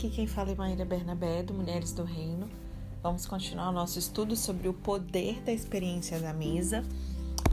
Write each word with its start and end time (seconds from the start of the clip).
aqui 0.00 0.08
quem 0.08 0.26
fala 0.26 0.50
é 0.50 0.54
Maíra 0.54 0.86
Bernabé, 0.86 1.42
do 1.42 1.52
Mulheres 1.52 1.92
do 1.92 2.04
Reino. 2.04 2.48
Vamos 3.02 3.26
continuar 3.26 3.68
o 3.68 3.72
nosso 3.72 3.98
estudo 3.98 4.34
sobre 4.34 4.66
o 4.66 4.72
poder 4.72 5.42
da 5.42 5.52
experiência 5.52 6.18
da 6.18 6.32
mesa. 6.32 6.82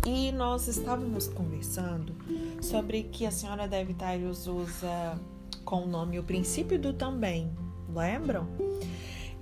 E 0.06 0.32
nós 0.32 0.70
estávamos 0.70 1.28
conversando 1.28 2.16
sobre 2.62 3.04
que 3.04 3.26
a 3.26 3.32
senhora 3.32 3.68
Dev 3.68 3.90
Tyrus 3.90 4.48
usa 4.48 5.20
com 5.66 5.84
o 5.84 5.88
nome 5.88 6.20
o 6.20 6.24
princípio 6.24 6.80
do 6.80 6.94
também, 6.94 7.52
lembram? 7.94 8.48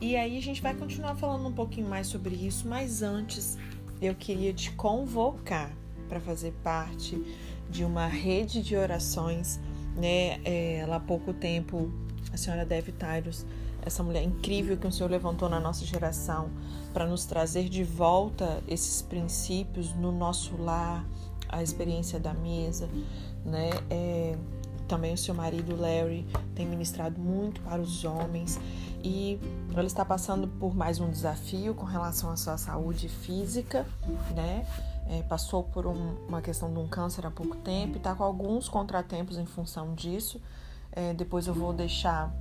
E 0.01 0.15
aí 0.15 0.35
a 0.35 0.41
gente 0.41 0.59
vai 0.59 0.73
continuar 0.73 1.13
falando 1.13 1.47
um 1.47 1.53
pouquinho 1.53 1.87
mais 1.87 2.07
sobre 2.07 2.33
isso, 2.33 2.67
mas 2.67 3.03
antes 3.03 3.55
eu 4.01 4.15
queria 4.15 4.51
te 4.51 4.71
convocar 4.71 5.71
para 6.09 6.19
fazer 6.19 6.53
parte 6.63 7.21
de 7.69 7.85
uma 7.85 8.07
rede 8.07 8.63
de 8.63 8.75
orações, 8.75 9.59
né? 9.95 10.39
É, 10.43 10.87
há 10.89 10.99
pouco 10.99 11.31
tempo 11.31 11.91
a 12.35 12.37
senhora 12.37 12.65
Dev 12.65 12.89
Tyrus, 12.89 13.45
essa 13.81 14.03
mulher 14.03 14.23
incrível 14.23 14.77
que 14.77 14.85
o 14.85 14.91
Senhor 14.91 15.09
levantou 15.09 15.49
na 15.49 15.59
nossa 15.59 15.85
geração 15.85 16.49
para 16.93 17.05
nos 17.05 17.25
trazer 17.25 17.69
de 17.69 17.83
volta 17.83 18.61
esses 18.67 19.01
princípios 19.01 19.93
no 19.93 20.11
nosso 20.11 20.55
lar, 20.61 21.05
a 21.47 21.63
experiência 21.63 22.19
da 22.19 22.33
mesa, 22.33 22.89
né? 23.45 23.69
É, 23.89 24.37
também 24.87 25.13
o 25.13 25.17
seu 25.17 25.33
marido 25.33 25.75
Larry 25.75 26.27
tem 26.53 26.65
ministrado 26.65 27.19
muito 27.19 27.61
para 27.61 27.81
os 27.81 28.03
homens 28.03 28.59
e 29.03 29.39
ela 29.73 29.87
está 29.87 30.03
passando 30.03 30.47
por 30.47 30.75
mais 30.75 30.99
um 30.99 31.09
desafio 31.09 31.73
com 31.73 31.85
relação 31.85 32.29
à 32.29 32.37
sua 32.37 32.57
saúde 32.57 33.07
física, 33.07 33.85
né? 34.35 34.67
É, 35.07 35.21
passou 35.23 35.63
por 35.63 35.87
um, 35.87 36.15
uma 36.27 36.41
questão 36.41 36.73
de 36.73 36.79
um 36.79 36.87
câncer 36.87 37.25
há 37.25 37.31
pouco 37.31 37.55
tempo 37.57 37.93
e 37.93 37.97
está 37.97 38.13
com 38.13 38.23
alguns 38.23 38.67
contratempos 38.67 39.37
em 39.37 39.45
função 39.45 39.93
disso. 39.93 40.41
É, 40.95 41.13
depois 41.13 41.45
eu 41.47 41.53
vou 41.53 41.73
deixar 41.73 42.33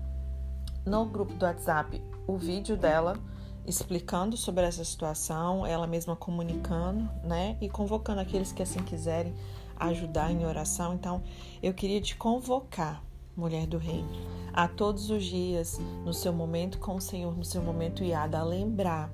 no 0.87 1.05
grupo 1.05 1.35
do 1.35 1.45
WhatsApp 1.45 2.01
o 2.27 2.37
vídeo 2.37 2.77
dela 2.77 3.19
explicando 3.67 4.37
sobre 4.37 4.65
essa 4.65 4.85
situação, 4.85 5.65
ela 5.65 5.87
mesma 5.87 6.15
comunicando, 6.15 7.09
né? 7.23 7.57
E 7.61 7.69
convocando 7.69 8.21
aqueles 8.21 8.53
que 8.53 8.63
assim 8.63 8.81
quiserem 8.81 9.35
ajudar 9.77 10.31
em 10.31 10.45
oração. 10.45 10.95
Então, 10.95 11.23
eu 11.63 11.73
queria 11.73 12.01
te 12.01 12.15
convocar, 12.15 13.03
mulher 13.37 13.67
do 13.67 13.79
reino, 13.79 14.09
a 14.53 14.69
todos 14.69 15.11
os 15.11 15.25
dias, 15.25 15.79
no 16.05 16.13
seu 16.13 16.33
momento 16.33 16.79
com 16.79 16.97
o 16.97 17.01
Senhor, 17.01 17.37
no 17.37 17.45
seu 17.45 17.63
momento 17.63 18.05
iada, 18.05 18.39
a 18.39 18.45
lembrar 18.45 19.11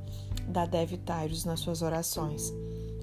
da 0.49 0.67
Dev 0.67 0.93
Tyrus 0.95 1.45
nas 1.45 1.61
suas 1.61 1.81
orações. 1.81 2.53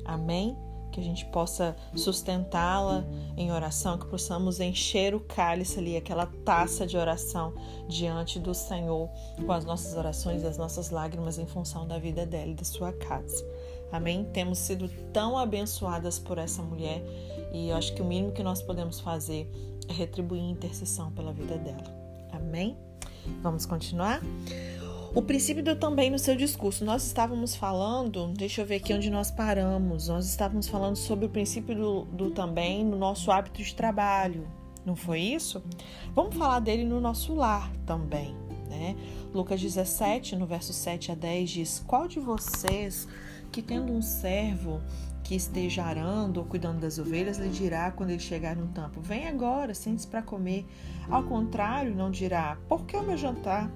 Amém? 0.06 0.56
Que 0.98 1.02
a 1.02 1.04
gente 1.04 1.26
possa 1.26 1.76
sustentá-la 1.96 3.06
em 3.38 3.52
oração, 3.52 4.00
que 4.00 4.08
possamos 4.08 4.60
encher 4.60 5.14
o 5.14 5.20
cálice 5.20 5.78
ali, 5.78 5.96
aquela 5.96 6.26
taça 6.44 6.88
de 6.88 6.98
oração 6.98 7.54
diante 7.88 8.40
do 8.40 8.52
Senhor, 8.52 9.08
com 9.46 9.52
as 9.52 9.64
nossas 9.64 9.96
orações, 9.96 10.44
as 10.44 10.58
nossas 10.58 10.90
lágrimas 10.90 11.38
em 11.38 11.46
função 11.46 11.88
da 11.88 12.00
vida 12.00 12.26
dela 12.26 12.50
e 12.50 12.56
da 12.56 12.64
sua 12.64 12.92
casa. 12.94 13.46
Amém? 13.92 14.26
Temos 14.34 14.58
sido 14.58 14.90
tão 15.14 15.38
abençoadas 15.38 16.18
por 16.18 16.40
essa 16.40 16.64
mulher 16.64 17.04
e 17.54 17.70
eu 17.70 17.76
acho 17.76 17.94
que 17.94 18.02
o 18.02 18.06
mínimo 18.06 18.34
que 18.34 18.42
nós 18.42 18.62
podemos 18.62 19.00
fazer 19.00 19.50
é 19.88 19.94
retribuir 19.94 20.42
intercessão 20.42 21.12
pela 21.12 21.32
vida 21.32 21.60
dela. 21.60 21.96
Amém? 22.34 22.76
Vamos 23.44 23.68
continuar? 23.68 24.20
O 25.16 25.22
princípio 25.22 25.76
também 25.76 26.10
no 26.12 26.20
seu 26.20 26.36
discurso. 26.36 26.86
Nós 26.86 27.06
estávamos 27.06 27.56
falando, 27.56 28.28
deixa 28.34 28.62
eu 28.62 28.66
ver 28.66 28.76
aqui 28.76 28.94
onde 28.94 29.10
nós 29.10 29.32
paramos. 29.32 30.08
Nós 30.08 30.28
estávamos 30.28 30.68
falando 30.68 30.96
sobre 30.96 31.26
o 31.26 31.30
princípio 31.30 31.76
do, 31.76 32.06
do 32.06 32.32
também 32.32 32.84
no 32.84 32.98
nosso 32.98 33.32
hábito 33.32 33.64
de 33.64 33.74
trabalho. 33.74 34.48
Não 34.86 34.96
foi 34.96 35.20
isso? 35.20 35.64
Vamos 36.14 36.36
falar 36.36 36.60
dele 36.60 36.86
no 36.86 37.02
nosso 37.02 37.34
lar 37.36 37.72
também, 37.86 38.36
né? 38.70 38.96
Lucas 39.34 39.62
17, 39.62 40.36
no 40.36 40.46
verso 40.46 40.72
7 40.72 41.12
a 41.12 41.16
10 41.16 41.50
diz: 41.50 41.84
Qual 41.86 42.08
de 42.08 42.20
vocês 42.20 43.08
que 43.52 43.62
tendo 43.62 43.92
um 43.92 44.02
servo 44.02 44.82
que 45.24 45.36
esteja 45.36 45.84
arando 45.84 46.38
ou 46.38 46.46
cuidando 46.46 46.80
das 46.80 46.98
ovelhas, 46.98 47.38
lhe 47.38 47.50
dirá 47.50 47.92
quando 47.92 48.12
ele 48.12 48.20
chegar 48.20 48.56
no 48.56 48.68
campo: 48.70 49.02
Vem 49.02 49.28
agora, 49.28 49.74
sente-se 49.74 50.08
para 50.08 50.22
comer. 50.22 50.66
Ao 51.10 51.24
contrário, 51.24 51.94
não 51.94 52.10
dirá: 52.10 52.58
Por 52.70 52.86
que 52.86 52.96
o 52.96 53.04
meu 53.04 53.18
jantar? 53.18 53.70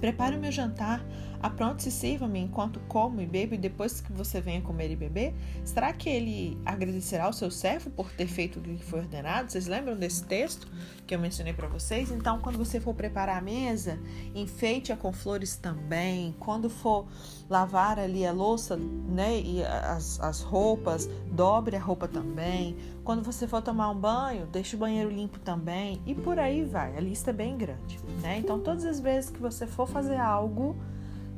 Prepare 0.00 0.36
o 0.36 0.40
meu 0.40 0.52
jantar, 0.52 1.00
apronte-se 1.46 1.90
sirva-me 1.90 2.40
enquanto 2.40 2.80
como 2.88 3.20
e 3.20 3.26
bebo, 3.26 3.54
e 3.54 3.58
depois 3.58 4.00
que 4.00 4.12
você 4.12 4.40
venha 4.40 4.60
comer 4.60 4.90
e 4.90 4.96
beber? 4.96 5.34
Será 5.64 5.92
que 5.92 6.08
ele 6.08 6.58
agradecerá 6.64 7.24
ao 7.24 7.32
seu 7.32 7.50
servo 7.50 7.90
por 7.90 8.10
ter 8.10 8.26
feito 8.26 8.58
o 8.58 8.62
que 8.62 8.84
foi 8.84 9.00
ordenado? 9.00 9.50
Vocês 9.50 9.66
lembram 9.66 9.96
desse 9.96 10.24
texto 10.24 10.68
que 11.06 11.14
eu 11.14 11.18
mencionei 11.18 11.52
para 11.52 11.68
vocês? 11.68 12.10
Então, 12.10 12.40
quando 12.40 12.58
você 12.58 12.80
for 12.80 12.94
preparar 12.94 13.38
a 13.38 13.40
mesa, 13.40 13.98
enfeite-a 14.34 14.96
com 14.96 15.12
flores 15.12 15.56
também. 15.56 16.34
Quando 16.38 16.68
for 16.68 17.06
lavar 17.48 17.98
ali 17.98 18.26
a 18.26 18.32
louça, 18.32 18.76
né, 18.76 19.40
e 19.40 19.62
as, 19.64 20.18
as 20.20 20.40
roupas, 20.40 21.08
dobre 21.30 21.76
a 21.76 21.80
roupa 21.80 22.08
também. 22.08 22.76
Quando 23.04 23.22
você 23.22 23.46
for 23.46 23.62
tomar 23.62 23.90
um 23.90 23.96
banho, 23.96 24.46
deixe 24.46 24.74
o 24.74 24.78
banheiro 24.78 25.08
limpo 25.08 25.38
também. 25.38 26.02
E 26.04 26.14
por 26.14 26.38
aí 26.38 26.64
vai. 26.64 26.96
A 26.96 27.00
lista 27.00 27.30
é 27.30 27.32
bem 27.32 27.56
grande, 27.56 28.00
né? 28.20 28.38
Então, 28.38 28.58
todas 28.58 28.84
as 28.84 28.98
vezes 28.98 29.30
que 29.30 29.38
você 29.38 29.64
for 29.64 29.86
fazer 29.86 30.16
algo, 30.16 30.76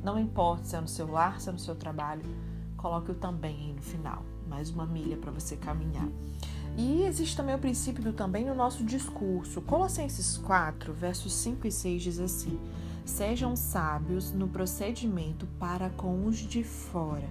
não 0.03 0.19
importa 0.19 0.63
se 0.63 0.75
é 0.75 0.81
no 0.81 0.87
seu 0.87 1.09
lar, 1.09 1.39
se 1.39 1.49
é 1.49 1.51
no 1.51 1.59
seu 1.59 1.75
trabalho, 1.75 2.23
coloque 2.77 3.11
o 3.11 3.15
também 3.15 3.55
aí 3.55 3.73
no 3.73 3.81
final. 3.81 4.23
Mais 4.47 4.69
uma 4.69 4.85
milha 4.85 5.17
para 5.17 5.31
você 5.31 5.55
caminhar. 5.55 6.07
E 6.77 7.03
existe 7.03 7.35
também 7.35 7.55
o 7.55 7.59
princípio 7.59 8.03
do 8.03 8.13
também 8.13 8.45
no 8.45 8.55
nosso 8.55 8.83
discurso. 8.83 9.61
Colossenses 9.61 10.37
4, 10.37 10.93
versos 10.93 11.33
5 11.33 11.67
e 11.67 11.71
6 11.71 12.01
diz 12.01 12.19
assim: 12.19 12.59
Sejam 13.05 13.55
sábios 13.55 14.31
no 14.31 14.47
procedimento 14.47 15.45
para 15.59 15.89
com 15.89 16.25
os 16.25 16.37
de 16.37 16.63
fora. 16.63 17.29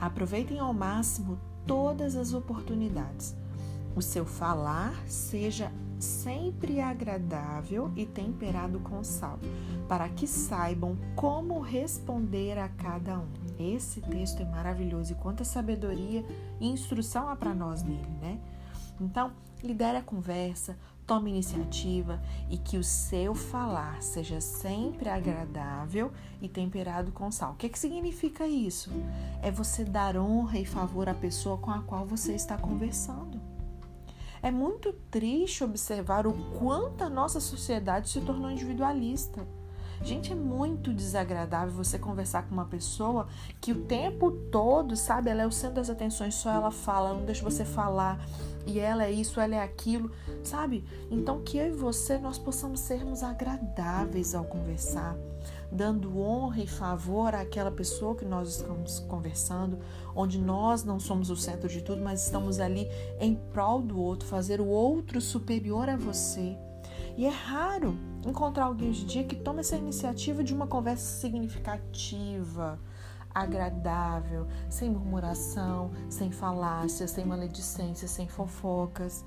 Aproveitem 0.00 0.58
ao 0.58 0.74
máximo 0.74 1.38
todas 1.66 2.16
as 2.16 2.32
oportunidades. 2.32 3.36
O 3.94 4.02
seu 4.02 4.24
falar 4.24 4.94
seja 5.06 5.70
sempre 5.98 6.80
agradável 6.80 7.92
e 7.94 8.06
temperado 8.06 8.80
com 8.80 9.04
sal, 9.04 9.38
para 9.90 10.08
que 10.08 10.24
saibam 10.24 10.96
como 11.16 11.58
responder 11.58 12.56
a 12.56 12.68
cada 12.68 13.18
um. 13.18 13.28
Esse 13.58 14.00
texto 14.00 14.40
é 14.40 14.44
maravilhoso 14.44 15.10
e 15.10 15.16
quanta 15.16 15.42
sabedoria 15.42 16.24
e 16.60 16.68
instrução 16.68 17.28
há 17.28 17.34
para 17.34 17.52
nós 17.52 17.82
nele, 17.82 18.08
né? 18.20 18.38
Então, 19.00 19.32
lidere 19.60 19.98
a 19.98 20.02
conversa, 20.02 20.78
tome 21.04 21.30
iniciativa 21.30 22.22
e 22.48 22.56
que 22.56 22.78
o 22.78 22.84
seu 22.84 23.34
falar 23.34 24.00
seja 24.00 24.40
sempre 24.40 25.08
agradável 25.08 26.12
e 26.40 26.48
temperado 26.48 27.10
com 27.10 27.28
sal. 27.32 27.54
O 27.54 27.56
que, 27.56 27.68
que 27.68 27.78
significa 27.78 28.46
isso? 28.46 28.92
É 29.42 29.50
você 29.50 29.82
dar 29.82 30.16
honra 30.16 30.60
e 30.60 30.64
favor 30.64 31.08
à 31.08 31.14
pessoa 31.14 31.58
com 31.58 31.72
a 31.72 31.82
qual 31.82 32.06
você 32.06 32.32
está 32.32 32.56
conversando. 32.56 33.40
É 34.40 34.52
muito 34.52 34.92
triste 35.10 35.64
observar 35.64 36.28
o 36.28 36.32
quanto 36.60 37.02
a 37.02 37.10
nossa 37.10 37.40
sociedade 37.40 38.08
se 38.08 38.20
tornou 38.20 38.52
individualista. 38.52 39.44
Gente, 40.02 40.32
é 40.32 40.34
muito 40.34 40.94
desagradável 40.94 41.74
você 41.74 41.98
conversar 41.98 42.44
com 42.44 42.54
uma 42.54 42.64
pessoa 42.64 43.28
que 43.60 43.70
o 43.70 43.82
tempo 43.82 44.30
todo, 44.30 44.96
sabe, 44.96 45.28
ela 45.28 45.42
é 45.42 45.46
o 45.46 45.52
centro 45.52 45.76
das 45.76 45.90
atenções, 45.90 46.34
só 46.34 46.50
ela 46.50 46.70
fala, 46.70 47.12
não 47.12 47.26
deixa 47.26 47.44
você 47.44 47.66
falar, 47.66 48.18
e 48.66 48.78
ela 48.78 49.04
é 49.04 49.12
isso, 49.12 49.40
ela 49.40 49.56
é 49.56 49.62
aquilo, 49.62 50.10
sabe? 50.42 50.84
Então 51.10 51.42
que 51.42 51.58
eu 51.58 51.66
e 51.66 51.70
você 51.70 52.16
nós 52.16 52.38
possamos 52.38 52.80
sermos 52.80 53.22
agradáveis 53.22 54.34
ao 54.34 54.44
conversar, 54.44 55.16
dando 55.70 56.18
honra 56.18 56.62
e 56.62 56.66
favor 56.66 57.34
àquela 57.34 57.70
pessoa 57.70 58.14
que 58.14 58.24
nós 58.24 58.56
estamos 58.56 59.00
conversando, 59.00 59.78
onde 60.16 60.38
nós 60.38 60.82
não 60.82 60.98
somos 60.98 61.28
o 61.28 61.36
centro 61.36 61.68
de 61.68 61.82
tudo, 61.82 62.02
mas 62.02 62.24
estamos 62.24 62.58
ali 62.58 62.88
em 63.20 63.34
prol 63.34 63.82
do 63.82 64.00
outro, 64.00 64.26
fazer 64.26 64.62
o 64.62 64.66
outro 64.66 65.20
superior 65.20 65.90
a 65.90 65.96
você. 65.96 66.56
E 67.20 67.26
é 67.26 67.28
raro 67.28 67.98
encontrar 68.26 68.64
alguém 68.64 68.88
hoje 68.88 69.02
em 69.02 69.06
dia 69.06 69.24
que 69.24 69.36
tome 69.36 69.60
essa 69.60 69.76
iniciativa 69.76 70.42
de 70.42 70.54
uma 70.54 70.66
conversa 70.66 71.20
significativa, 71.20 72.80
agradável, 73.34 74.46
sem 74.70 74.88
murmuração, 74.88 75.90
sem 76.08 76.32
falácia, 76.32 77.06
sem 77.06 77.26
maledicência, 77.26 78.08
sem 78.08 78.26
fofocas. 78.26 79.22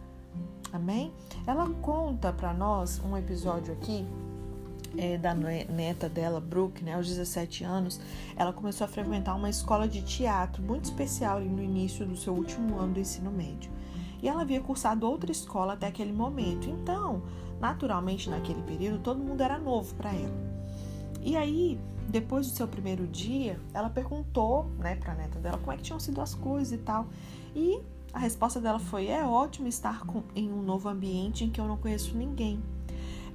Amém? 0.71 1.13
Ela 1.45 1.69
conta 1.83 2.33
para 2.33 2.51
nós 2.51 2.99
um 3.05 3.15
episódio 3.15 3.71
aqui 3.75 4.07
é, 4.97 5.15
da 5.15 5.35
neta 5.35 6.09
dela, 6.09 6.41
Brooke, 6.41 6.83
né, 6.83 6.95
aos 6.95 7.07
17 7.07 7.63
anos, 7.63 8.01
ela 8.35 8.51
começou 8.51 8.85
a 8.85 8.87
frequentar 8.87 9.35
uma 9.35 9.51
escola 9.51 9.87
de 9.87 10.01
teatro 10.01 10.63
muito 10.63 10.85
especial 10.85 11.39
no 11.41 11.61
início 11.61 12.07
do 12.07 12.17
seu 12.17 12.33
último 12.33 12.75
ano 12.79 12.95
do 12.95 12.99
ensino 12.99 13.29
médio. 13.29 13.71
E 14.23 14.27
ela 14.29 14.41
havia 14.41 14.61
cursado 14.61 15.05
outra 15.05 15.31
escola 15.31 15.73
até 15.73 15.85
aquele 15.85 16.13
momento. 16.13 16.69
Então, 16.69 17.21
naturalmente, 17.63 18.29
naquele 18.29 18.61
período, 18.63 18.99
todo 18.99 19.23
mundo 19.23 19.39
era 19.39 19.57
novo 19.57 19.95
para 19.95 20.13
ela. 20.13 20.35
E 21.21 21.37
aí, 21.37 21.79
depois 22.09 22.45
do 22.45 22.53
seu 22.53 22.67
primeiro 22.67 23.07
dia, 23.07 23.57
ela 23.73 23.89
perguntou, 23.89 24.65
né, 24.77 24.97
para 24.97 25.13
a 25.13 25.15
neta 25.15 25.39
dela 25.39 25.57
como 25.57 25.71
é 25.71 25.77
que 25.77 25.83
tinham 25.83 25.97
sido 25.97 26.19
as 26.19 26.35
coisas 26.35 26.73
e 26.73 26.77
tal. 26.77 27.07
E 27.55 27.79
a 28.11 28.19
resposta 28.19 28.59
dela 28.59 28.79
foi: 28.79 29.07
é 29.07 29.23
ótimo 29.23 29.69
estar 29.69 30.05
com, 30.05 30.23
em 30.35 30.51
um 30.51 30.61
novo 30.61 30.89
ambiente 30.89 31.45
em 31.45 31.49
que 31.49 31.61
eu 31.61 31.65
não 31.65 31.77
conheço 31.77 32.17
ninguém. 32.17 32.61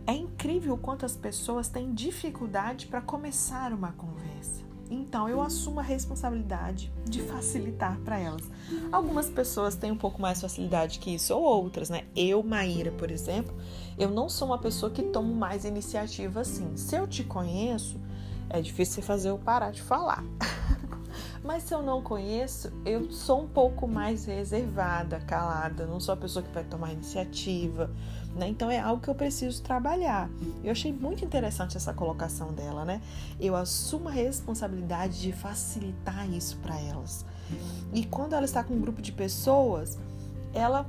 é 0.07 0.13
incrível 0.13 0.77
quantas 0.79 1.15
pessoas 1.17 1.69
têm 1.69 1.93
dificuldade 1.93 2.87
para 2.87 3.01
começar 3.01 3.73
uma 3.73 3.93
conversa. 3.93 4.63
Então 4.91 5.29
eu 5.29 5.43
assumo 5.43 5.81
a 5.81 5.83
responsabilidade 5.83 6.91
de 7.05 7.21
facilitar 7.21 7.99
para 8.01 8.19
elas. 8.19 8.43
Algumas 8.91 9.29
pessoas 9.29 9.75
têm 9.75 9.91
um 9.93 9.97
pouco 9.99 10.21
mais 10.21 10.41
facilidade 10.41 10.99
que 10.99 11.15
isso, 11.15 11.35
ou 11.35 11.43
outras, 11.43 11.91
né? 11.91 12.05
Eu, 12.17 12.43
Maíra, 12.43 12.91
por 12.93 13.11
exemplo, 13.11 13.55
eu 13.99 14.11
não 14.11 14.29
sou 14.29 14.49
uma 14.49 14.59
pessoa 14.59 14.91
que 14.91 15.03
tomo 15.03 15.35
mais 15.35 15.65
iniciativa 15.65 16.41
assim. 16.41 16.77
Se 16.77 16.97
eu 16.97 17.07
te 17.07 17.25
conheço, 17.25 18.01
é 18.49 18.61
difícil 18.61 18.95
você 18.95 19.03
fazer 19.03 19.31
eu 19.31 19.39
parar 19.39 19.73
de 19.73 19.83
falar. 19.83 20.25
Mas 21.43 21.65
se 21.65 21.75
eu 21.75 21.83
não 21.83 22.03
conheço, 22.03 22.71
eu 22.85 23.11
sou 23.11 23.43
um 23.43 23.49
pouco 23.49 23.89
mais 23.89 24.27
reservada, 24.27 25.21
calada, 25.21 25.87
não 25.87 25.99
sou 25.99 26.13
a 26.13 26.17
pessoa 26.17 26.43
que 26.43 26.53
vai 26.53 26.65
tomar 26.65 26.93
iniciativa, 26.93 27.91
né? 28.35 28.49
Então 28.49 28.71
é 28.71 28.79
algo 28.79 29.03
que 29.03 29.09
eu 29.09 29.15
preciso 29.15 29.63
trabalhar. 29.63 30.29
Eu 30.63 30.73
achei 30.73 30.93
muito 30.93 31.25
interessante 31.25 31.77
essa 31.77 31.93
colocação 31.93 32.53
dela, 32.53 32.85
né? 32.85 33.01
Eu 33.41 33.57
assumo 33.57 34.09
a 34.09 34.13
responsabilidade 34.13 35.21
de 35.21 35.33
facilitar 35.33 36.29
isso 36.31 36.57
para 36.59 36.79
elas. 36.81 37.25
E 37.93 38.05
quando 38.05 38.35
ela 38.35 38.45
está 38.45 38.63
com 38.63 38.75
um 38.75 38.81
grupo 38.81 39.01
de 39.01 39.13
pessoas, 39.13 39.99
ela 40.53 40.87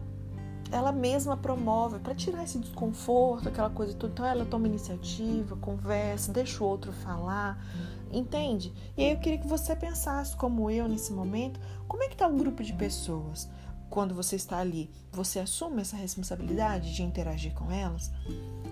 ela 0.72 0.92
mesma 0.92 1.36
promove 1.36 2.00
para 2.00 2.14
tirar 2.14 2.44
esse 2.44 2.60
desconforto, 2.60 3.50
aquela 3.50 3.70
coisa 3.70 3.94
toda. 3.94 4.14
Então 4.14 4.26
ela 4.26 4.46
toma 4.46 4.68
iniciativa, 4.68 5.56
conversa, 5.58 6.32
deixa 6.32 6.64
o 6.64 6.68
outro 6.68 6.92
falar, 6.92 7.64
entende? 8.12 8.74
E 8.96 9.04
aí 9.04 9.12
eu 9.12 9.20
queria 9.20 9.40
que 9.40 9.48
você 9.48 9.76
pensasse 9.76 10.36
como 10.36 10.70
eu 10.70 10.88
nesse 10.88 11.12
momento, 11.12 11.60
como 11.88 12.04
é 12.04 12.08
que 12.08 12.14
está 12.14 12.28
o 12.28 12.36
grupo 12.36 12.64
de 12.64 12.74
pessoas? 12.74 13.50
quando 13.90 14.14
você 14.14 14.36
está 14.36 14.60
ali, 14.60 14.90
você 15.12 15.40
assume 15.40 15.82
essa 15.82 15.98
responsabilidade 15.98 16.94
de 16.94 17.04
interagir 17.04 17.54
com 17.54 17.72
elas? 17.72 18.12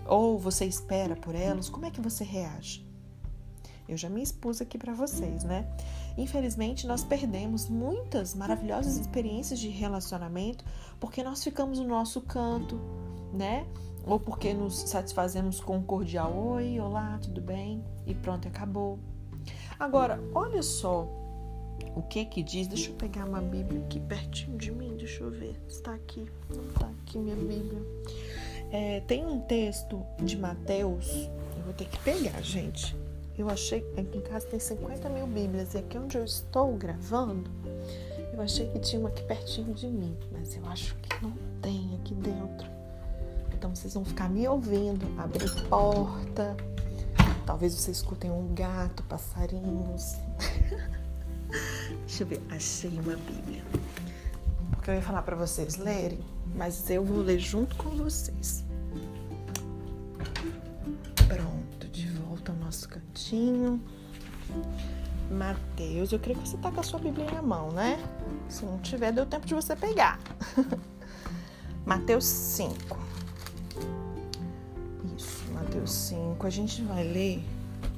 Ou 0.06 0.38
você 0.38 0.66
espera 0.66 1.16
por 1.16 1.36
elas? 1.36 1.70
Como 1.70 1.86
é 1.86 1.92
que 1.92 2.00
você 2.00 2.24
reage? 2.24 2.87
Eu 3.88 3.96
já 3.96 4.10
me 4.10 4.22
expus 4.22 4.62
aqui 4.62 4.78
para 4.78 4.94
vocês, 4.94 5.44
né? 5.44 5.66
Infelizmente, 6.18 6.86
nós 6.86 7.04
perdemos 7.04 7.70
muitas 7.70 8.36
maravilhosas 8.36 8.98
experiências 8.98 9.60
de 9.60 9.70
relacionamento 9.70 10.66
porque 11.00 11.24
nós 11.24 11.44
ficamos 11.44 11.80
no 11.80 11.88
nosso 11.88 12.22
canto, 12.22 12.80
né? 13.34 13.66
Ou 14.06 14.20
porque 14.20 14.54
nos 14.54 14.78
satisfazemos 14.90 15.60
com 15.60 15.78
um 15.78 15.84
cordial 15.84 16.36
oi, 16.36 16.80
olá, 16.80 17.20
tudo 17.22 17.42
bem? 17.42 17.84
E 18.06 18.14
pronto, 18.14 18.48
acabou. 18.48 19.00
Agora, 19.80 20.20
olha 20.34 20.64
só 20.64 21.08
o 21.96 22.02
que 22.02 22.26
que 22.26 22.44
diz? 22.44 22.68
Deixa 22.68 22.90
eu 22.90 22.96
pegar 22.96 23.26
uma 23.26 23.42
Bíblia 23.42 23.82
aqui 23.82 24.00
pertinho 24.00 24.58
de 24.58 24.72
mim, 24.72 24.96
deixa 24.98 25.24
eu 25.24 25.32
ver. 25.32 25.60
Está 25.68 25.94
aqui, 25.94 26.26
não 26.54 26.64
está 26.70 26.88
aqui 26.88 27.18
minha 27.18 27.36
Bíblia. 27.36 27.82
É, 28.72 29.02
tem 29.02 29.26
um 29.26 29.40
texto 29.42 30.04
de 30.22 30.38
Mateus, 30.38 31.30
eu 31.58 31.64
vou 31.64 31.74
ter 31.74 31.86
que 31.86 32.00
pegar, 32.00 32.42
gente. 32.42 32.96
Eu 33.38 33.50
achei, 33.50 33.86
aqui 33.96 34.18
em 34.18 34.22
casa 34.22 34.48
tem 34.48 34.60
50 34.60 35.10
mil 35.10 35.28
Bíblias 35.28 35.76
e 35.76 35.78
aqui 35.78 35.98
onde 35.98 36.18
eu 36.18 36.26
estou 36.26 36.76
gravando, 36.76 37.52
eu 38.34 38.42
achei 38.42 38.68
que 38.70 38.80
tinha 38.80 39.00
uma 39.00 39.10
aqui 39.10 39.24
pertinho 39.24 39.74
de 39.74 39.88
mim, 39.88 40.18
mas 40.32 40.56
eu 40.56 40.66
acho 40.68 40.96
que 40.96 41.24
não 41.24 41.32
tem 41.62 42.00
aqui 42.00 42.16
dentro. 42.16 42.68
Então 43.54 43.76
vocês 43.76 43.94
vão 43.94 44.06
ficar 44.06 44.30
me 44.30 44.48
ouvindo, 44.48 45.06
abrir 45.20 45.50
porta. 45.68 46.56
Talvez 47.46 47.74
vocês 47.74 47.98
escutem 47.98 48.30
um 48.30 48.54
gato, 48.54 49.02
passarinhos. 49.04 50.16
Deixa 52.06 52.24
eu 52.24 52.28
ver, 52.28 52.42
achei 52.52 52.92
uma 52.92 53.16
Bíblia. 53.16 53.64
Porque 54.72 54.92
eu 54.92 54.96
ia 54.96 55.02
falar 55.02 55.22
para 55.22 55.36
vocês 55.36 55.78
lerem, 55.78 56.20
mas 56.56 56.90
eu 56.90 57.04
vou 57.04 57.20
ler 57.20 57.40
junto 57.40 57.76
com 57.76 57.90
vocês. 57.92 58.67
Cantinho. 63.28 63.82
Mateus, 65.30 66.14
eu 66.14 66.20
creio 66.20 66.40
que 66.40 66.48
você 66.48 66.58
tá 66.58 66.72
com 66.72 66.80
a 66.80 66.84
sua 66.84 67.00
Bíblia 67.00 67.30
na 67.32 67.42
mão, 67.42 67.72
né? 67.72 68.00
Se 68.48 68.64
não 68.66 68.80
tiver, 68.80 69.12
deu 69.12 69.26
tempo 69.26 69.46
de 69.46 69.54
você 69.54 69.76
pegar. 69.76 70.20
Mateus 71.86 72.26
5. 72.26 72.98
Isso, 75.18 75.52
Mateus 75.52 75.92
5. 75.92 76.48
A 76.48 76.50
gente 76.50 76.82
vai 76.84 77.04
ler 77.04 77.44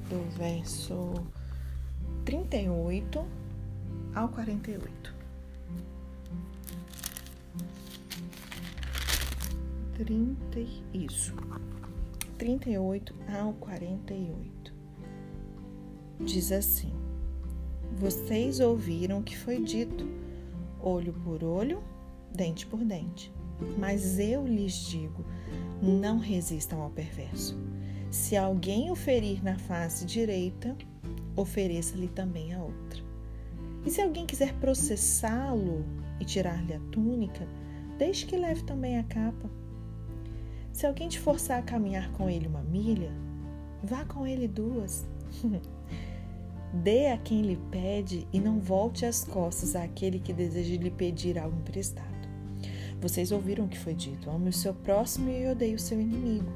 do 0.10 0.38
verso 0.38 1.14
38 2.26 3.24
ao 4.16 4.30
48. 4.30 5.14
30, 9.98 10.60
isso. 10.94 11.34
38 12.38 13.14
ao 13.38 13.54
48. 13.54 14.59
Diz 16.20 16.52
assim: 16.52 16.92
Vocês 17.98 18.60
ouviram 18.60 19.20
o 19.20 19.24
que 19.24 19.38
foi 19.38 19.62
dito, 19.62 20.06
olho 20.82 21.14
por 21.14 21.44
olho, 21.44 21.82
dente 22.36 22.66
por 22.66 22.84
dente. 22.84 23.32
Mas 23.78 24.20
eu 24.20 24.46
lhes 24.46 24.74
digo: 24.74 25.24
não 25.82 26.20
resistam 26.20 26.82
ao 26.82 26.90
perverso. 26.90 27.58
Se 28.12 28.36
alguém 28.36 28.92
o 28.92 28.96
ferir 28.96 29.42
na 29.42 29.58
face 29.58 30.06
direita, 30.06 30.76
ofereça-lhe 31.38 32.10
também 32.10 32.54
a 32.54 32.64
outra. 32.64 33.02
E 33.86 33.90
se 33.90 34.02
alguém 34.02 34.26
quiser 34.26 34.54
processá-lo 34.56 35.86
e 36.20 36.26
tirar-lhe 36.26 36.74
a 36.74 36.80
túnica, 36.92 37.48
deixe 37.98 38.26
que 38.26 38.36
leve 38.36 38.64
também 38.64 38.98
a 38.98 39.04
capa. 39.04 39.50
Se 40.74 40.86
alguém 40.86 41.08
te 41.08 41.20
forçar 41.20 41.60
a 41.60 41.64
caminhar 41.64 42.12
com 42.12 42.30
ele 42.30 42.48
uma 42.48 42.62
milha, 42.62 43.12
vá 43.82 44.04
com 44.04 44.28
ele 44.28 44.50
duas. 44.50 45.08
Dê 46.74 47.08
a 47.08 47.18
quem 47.18 47.42
lhe 47.42 47.58
pede 47.72 48.28
e 48.32 48.40
não 48.40 48.60
volte 48.60 49.06
as 49.06 49.24
costas 49.24 49.76
àquele 49.76 50.20
que 50.20 50.32
deseja 50.32 50.76
lhe 50.76 50.92
pedir 50.92 51.38
algo 51.40 51.58
emprestado. 51.58 52.08
Vocês 53.02 53.32
ouviram 53.32 53.66
o 53.66 53.68
que 53.68 53.80
foi 53.80 53.94
dito: 53.94 54.30
ame 54.30 54.50
o 54.50 54.54
seu 54.54 54.74
próximo 54.74 55.30
e 55.30 55.48
odeie 55.48 55.74
o 55.74 55.80
seu 55.80 56.00
inimigo. 56.00 56.52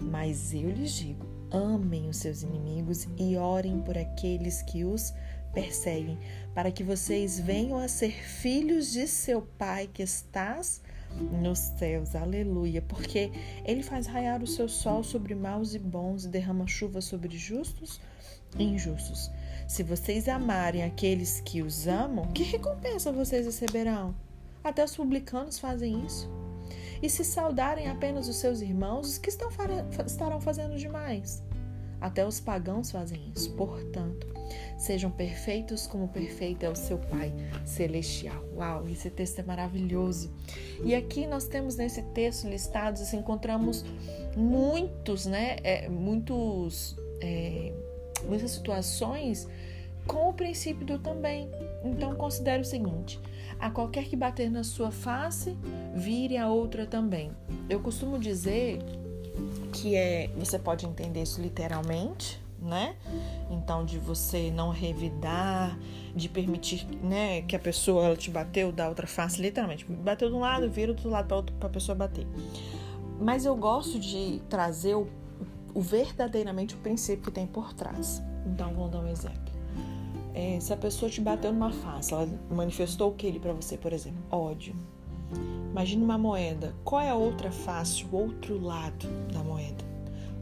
Mas 0.00 0.52
eu 0.52 0.70
lhes 0.70 0.92
digo: 0.92 1.26
amem 1.50 2.08
os 2.08 2.18
seus 2.18 2.42
inimigos 2.42 3.08
e 3.16 3.36
orem 3.36 3.80
por 3.80 3.96
aqueles 3.96 4.60
que 4.62 4.84
os 4.84 5.14
perseguem, 5.54 6.18
para 6.52 6.70
que 6.70 6.82
vocês 6.82 7.38
venham 7.38 7.78
a 7.78 7.86
ser 7.86 8.10
filhos 8.10 8.92
de 8.92 9.06
seu 9.06 9.40
Pai 9.40 9.88
que 9.90 10.02
estás 10.02 10.82
nos 11.40 11.58
céus. 11.58 12.14
Aleluia. 12.16 12.82
Porque 12.82 13.30
ele 13.64 13.82
faz 13.82 14.06
raiar 14.06 14.42
o 14.42 14.46
seu 14.46 14.68
sol 14.68 15.02
sobre 15.02 15.34
maus 15.34 15.74
e 15.74 15.78
bons 15.78 16.24
e 16.24 16.28
derrama 16.28 16.66
chuva 16.66 17.00
sobre 17.00 17.38
justos 17.38 18.00
e 18.58 18.64
injustos. 18.64 19.30
Se 19.66 19.82
vocês 19.82 20.28
amarem 20.28 20.82
aqueles 20.82 21.40
que 21.40 21.62
os 21.62 21.86
amam, 21.86 22.26
que 22.28 22.42
recompensa 22.42 23.10
vocês 23.10 23.46
receberão? 23.46 24.14
Até 24.62 24.84
os 24.84 24.96
publicanos 24.96 25.58
fazem 25.58 26.04
isso. 26.04 26.30
E 27.02 27.10
se 27.10 27.24
saudarem 27.24 27.88
apenas 27.88 28.28
os 28.28 28.36
seus 28.36 28.60
irmãos, 28.60 29.08
os 29.08 29.18
que 29.18 29.28
estão, 29.28 29.48
estarão 30.06 30.40
fazendo 30.40 30.76
demais? 30.76 31.42
Até 32.00 32.26
os 32.26 32.40
pagãos 32.40 32.90
fazem 32.90 33.32
isso. 33.34 33.52
Portanto, 33.56 34.26
sejam 34.76 35.10
perfeitos 35.10 35.86
como 35.86 36.08
perfeito 36.08 36.64
é 36.64 36.68
o 36.68 36.76
seu 36.76 36.98
Pai 36.98 37.32
celestial. 37.64 38.44
Uau, 38.54 38.88
esse 38.88 39.10
texto 39.10 39.38
é 39.38 39.42
maravilhoso. 39.42 40.30
E 40.82 40.94
aqui 40.94 41.26
nós 41.26 41.46
temos 41.46 41.76
nesse 41.76 42.02
texto 42.02 42.46
listados, 42.46 43.00
assim, 43.00 43.18
encontramos 43.18 43.84
muitos, 44.36 45.26
né, 45.26 45.56
é, 45.62 45.88
muitos, 45.88 46.96
é, 47.20 47.72
muitas 48.28 48.50
situações 48.52 49.48
com 50.06 50.28
o 50.28 50.32
princípio 50.32 50.84
do 50.84 50.98
também. 50.98 51.50
Então 51.84 52.14
considere 52.14 52.62
o 52.62 52.64
seguinte: 52.64 53.20
a 53.58 53.70
qualquer 53.70 54.04
que 54.04 54.16
bater 54.16 54.50
na 54.50 54.64
sua 54.64 54.90
face, 54.90 55.56
vire 55.94 56.36
a 56.36 56.48
outra 56.48 56.86
também. 56.86 57.30
Eu 57.68 57.80
costumo 57.80 58.18
dizer 58.18 58.78
que 59.72 59.96
é, 59.96 60.28
você 60.36 60.58
pode 60.58 60.86
entender 60.86 61.22
isso 61.22 61.40
literalmente, 61.40 62.40
né? 62.60 62.94
Então, 63.50 63.84
de 63.84 63.98
você 63.98 64.50
não 64.50 64.70
revidar, 64.70 65.78
de 66.14 66.28
permitir, 66.28 66.86
né, 67.02 67.42
que 67.42 67.54
a 67.54 67.58
pessoa 67.58 68.06
ela 68.06 68.16
te 68.16 68.30
bateu 68.30 68.72
da 68.72 68.88
outra 68.88 69.06
face, 69.06 69.40
literalmente, 69.40 69.84
bateu 69.84 70.28
de 70.28 70.34
um 70.34 70.40
lado, 70.40 70.70
vira 70.70 70.92
do 70.92 70.96
outro 70.96 71.10
lado 71.10 71.52
para 71.58 71.68
a 71.68 71.70
pessoa 71.70 71.94
bater. 71.94 72.26
Mas 73.20 73.44
eu 73.44 73.54
gosto 73.56 73.98
de 73.98 74.40
trazer 74.48 74.94
o, 74.94 75.08
o, 75.74 75.80
verdadeiramente 75.80 76.74
o 76.74 76.78
princípio 76.78 77.24
que 77.24 77.30
tem 77.30 77.46
por 77.46 77.72
trás. 77.74 78.22
Então, 78.46 78.72
vamos 78.72 78.90
dar 78.90 79.00
um 79.00 79.08
exemplo. 79.08 79.52
É, 80.32 80.58
se 80.60 80.72
a 80.72 80.76
pessoa 80.76 81.10
te 81.10 81.20
bateu 81.20 81.52
numa 81.52 81.72
face, 81.72 82.12
ela 82.12 82.28
manifestou 82.50 83.10
o 83.10 83.14
que 83.14 83.38
para 83.38 83.52
você, 83.52 83.76
por 83.76 83.92
exemplo? 83.92 84.22
Ódio 84.30 84.74
Imagine 85.70 86.04
uma 86.04 86.18
moeda. 86.18 86.74
Qual 86.84 87.00
é 87.00 87.10
a 87.10 87.16
outra 87.16 87.50
face, 87.50 88.04
o 88.04 88.14
outro 88.14 88.60
lado 88.60 89.08
da 89.32 89.42
moeda? 89.42 89.84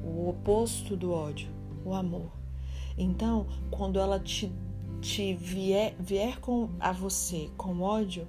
O 0.05 0.29
oposto 0.29 0.97
do 0.97 1.13
ódio, 1.13 1.49
o 1.85 1.95
amor. 1.95 2.31
Então, 2.99 3.47
quando 3.71 3.99
ela 3.99 4.21
te, 4.21 4.53
te 5.01 5.35
vier, 5.35 5.97
vier 5.99 6.39
com, 6.39 6.69
a 6.79 6.93
você 6.93 7.51
com 7.57 7.81
ódio, 7.81 8.29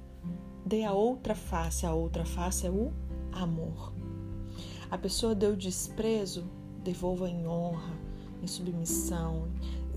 dê 0.66 0.84
a 0.84 0.94
outra 0.94 1.36
face. 1.36 1.86
A 1.86 1.94
outra 1.94 2.26
face 2.26 2.66
é 2.66 2.70
o 2.70 2.94
amor. 3.32 3.92
A 4.90 4.98
pessoa 4.98 5.36
deu 5.36 5.56
desprezo, 5.56 6.46
devolva 6.84 7.30
em 7.30 7.48
honra, 7.48 7.94
em 8.42 8.48
submissão. 8.48 9.48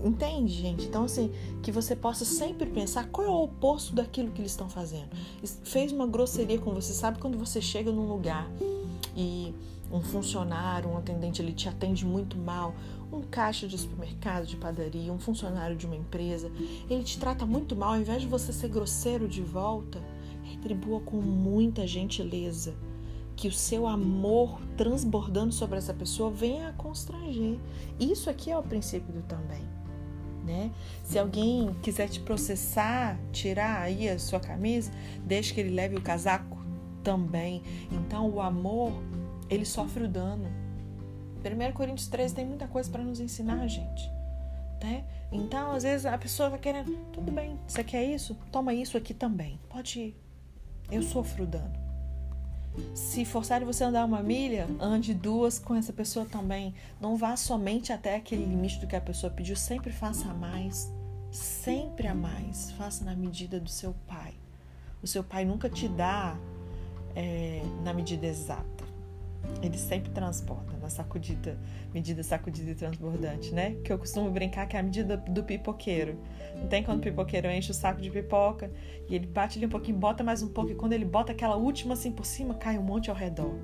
Entende, 0.03 0.53
gente? 0.53 0.85
Então, 0.85 1.05
assim, 1.05 1.31
que 1.61 1.71
você 1.71 1.95
possa 1.95 2.23
sempre 2.23 2.69
pensar 2.69 3.07
qual 3.09 3.27
é 3.27 3.29
o 3.29 3.43
oposto 3.43 3.95
daquilo 3.95 4.31
que 4.31 4.41
eles 4.41 4.51
estão 4.51 4.69
fazendo. 4.69 5.09
Fez 5.63 5.91
uma 5.91 6.05
grosseria 6.05 6.59
com 6.59 6.73
você, 6.73 6.93
sabe 6.93 7.19
quando 7.19 7.37
você 7.37 7.59
chega 7.59 7.91
num 7.91 8.07
lugar 8.07 8.47
e 9.15 9.53
um 9.91 10.01
funcionário, 10.01 10.89
um 10.89 10.97
atendente, 10.97 11.41
ele 11.41 11.53
te 11.53 11.67
atende 11.67 12.05
muito 12.05 12.37
mal, 12.37 12.75
um 13.11 13.21
caixa 13.21 13.67
de 13.67 13.77
supermercado, 13.77 14.45
de 14.45 14.57
padaria, 14.57 15.11
um 15.11 15.19
funcionário 15.19 15.75
de 15.75 15.85
uma 15.85 15.95
empresa, 15.95 16.51
ele 16.89 17.03
te 17.03 17.17
trata 17.17 17.45
muito 17.45 17.75
mal, 17.75 17.93
ao 17.93 17.99
invés 17.99 18.21
de 18.21 18.27
você 18.27 18.51
ser 18.51 18.67
grosseiro 18.67 19.27
de 19.27 19.41
volta, 19.41 19.99
retribua 20.43 20.99
com 20.99 21.17
muita 21.17 21.87
gentileza. 21.87 22.75
Que 23.37 23.47
o 23.47 23.51
seu 23.51 23.87
amor 23.87 24.59
transbordando 24.75 25.53
sobre 25.53 25.77
essa 25.77 25.93
pessoa 25.93 26.29
venha 26.29 26.67
a 26.67 26.73
constranger. 26.73 27.57
Isso 27.97 28.29
aqui 28.29 28.51
é 28.51 28.57
o 28.57 28.63
princípio 28.63 29.13
do 29.13 29.21
também. 29.21 29.61
Né? 30.43 30.71
Se 31.03 31.17
alguém 31.17 31.73
quiser 31.81 32.09
te 32.09 32.19
processar, 32.19 33.17
tirar 33.31 33.81
aí 33.81 34.09
a 34.09 34.17
sua 34.17 34.39
camisa, 34.39 34.91
deixe 35.23 35.53
que 35.53 35.61
ele 35.61 35.69
leve 35.69 35.95
o 35.95 36.01
casaco 36.01 36.57
também. 37.03 37.61
Então 37.91 38.29
o 38.29 38.41
amor, 38.41 38.91
ele 39.49 39.65
sofre 39.65 40.03
o 40.03 40.07
dano. 40.09 40.49
1 41.45 41.71
Coríntios 41.73 42.07
13 42.07 42.35
tem 42.35 42.45
muita 42.45 42.67
coisa 42.67 42.89
para 42.89 43.03
nos 43.03 43.19
ensinar, 43.19 43.67
gente. 43.67 44.11
Né? 44.81 45.05
Então, 45.31 45.71
às 45.71 45.83
vezes 45.83 46.05
a 46.05 46.17
pessoa 46.17 46.49
vai 46.49 46.59
querendo, 46.59 46.95
tudo 47.11 47.31
bem, 47.31 47.57
você 47.67 47.83
quer 47.83 48.03
isso? 48.03 48.35
Toma 48.51 48.73
isso 48.73 48.97
aqui 48.97 49.13
também. 49.13 49.59
Pode 49.69 49.99
ir. 49.99 50.15
Eu 50.91 51.03
sofro 51.03 51.43
o 51.43 51.47
dano. 51.47 51.86
Se 52.93 53.25
forçarem 53.25 53.65
você 53.65 53.83
a 53.83 53.87
andar 53.87 54.05
uma 54.05 54.21
milha, 54.21 54.67
ande 54.79 55.13
duas 55.13 55.59
com 55.59 55.75
essa 55.75 55.93
pessoa 55.93 56.25
também. 56.25 56.73
Não 56.99 57.15
vá 57.15 57.35
somente 57.35 57.91
até 57.91 58.15
aquele 58.15 58.45
limite 58.45 58.79
do 58.79 58.87
que 58.87 58.95
a 58.95 59.01
pessoa 59.01 59.31
pediu. 59.31 59.55
Sempre 59.55 59.91
faça 59.91 60.29
a 60.29 60.33
mais. 60.33 60.91
Sempre 61.31 62.07
a 62.07 62.15
mais. 62.15 62.71
Faça 62.71 63.03
na 63.03 63.15
medida 63.15 63.59
do 63.59 63.69
seu 63.69 63.95
pai. 64.07 64.33
O 65.01 65.07
seu 65.07 65.23
pai 65.23 65.45
nunca 65.45 65.69
te 65.69 65.87
dá 65.87 66.35
é, 67.15 67.61
na 67.83 67.93
medida 67.93 68.25
exata. 68.25 68.96
Ele 69.61 69.77
sempre 69.77 70.11
transporta 70.11 70.77
na 70.77 70.89
sacudida, 70.89 71.57
medida 71.93 72.21
sacudida 72.23 72.71
e 72.71 72.75
transbordante, 72.75 73.53
né? 73.53 73.75
Que 73.83 73.91
eu 73.91 73.97
costumo 73.97 74.29
brincar 74.29 74.67
que 74.67 74.75
é 74.77 74.79
a 74.79 74.83
medida 74.83 75.17
do 75.17 75.43
pipoqueiro. 75.43 76.17
Não 76.55 76.67
tem 76.67 76.83
quando 76.83 76.99
o 76.99 77.01
pipoqueiro 77.01 77.49
enche 77.49 77.71
o 77.71 77.73
saco 77.73 78.01
de 78.01 78.09
pipoca 78.09 78.71
e 79.09 79.15
ele 79.15 79.25
bate 79.25 79.57
ali 79.57 79.65
um 79.65 79.69
pouquinho, 79.69 79.97
bota 79.97 80.23
mais 80.23 80.41
um 80.41 80.49
pouco, 80.49 80.71
e 80.71 80.75
quando 80.75 80.93
ele 80.93 81.05
bota 81.05 81.31
aquela 81.31 81.55
última 81.55 81.93
assim 81.93 82.11
por 82.11 82.25
cima, 82.25 82.53
cai 82.53 82.77
um 82.77 82.83
monte 82.83 83.09
ao 83.09 83.15
redor. 83.15 83.55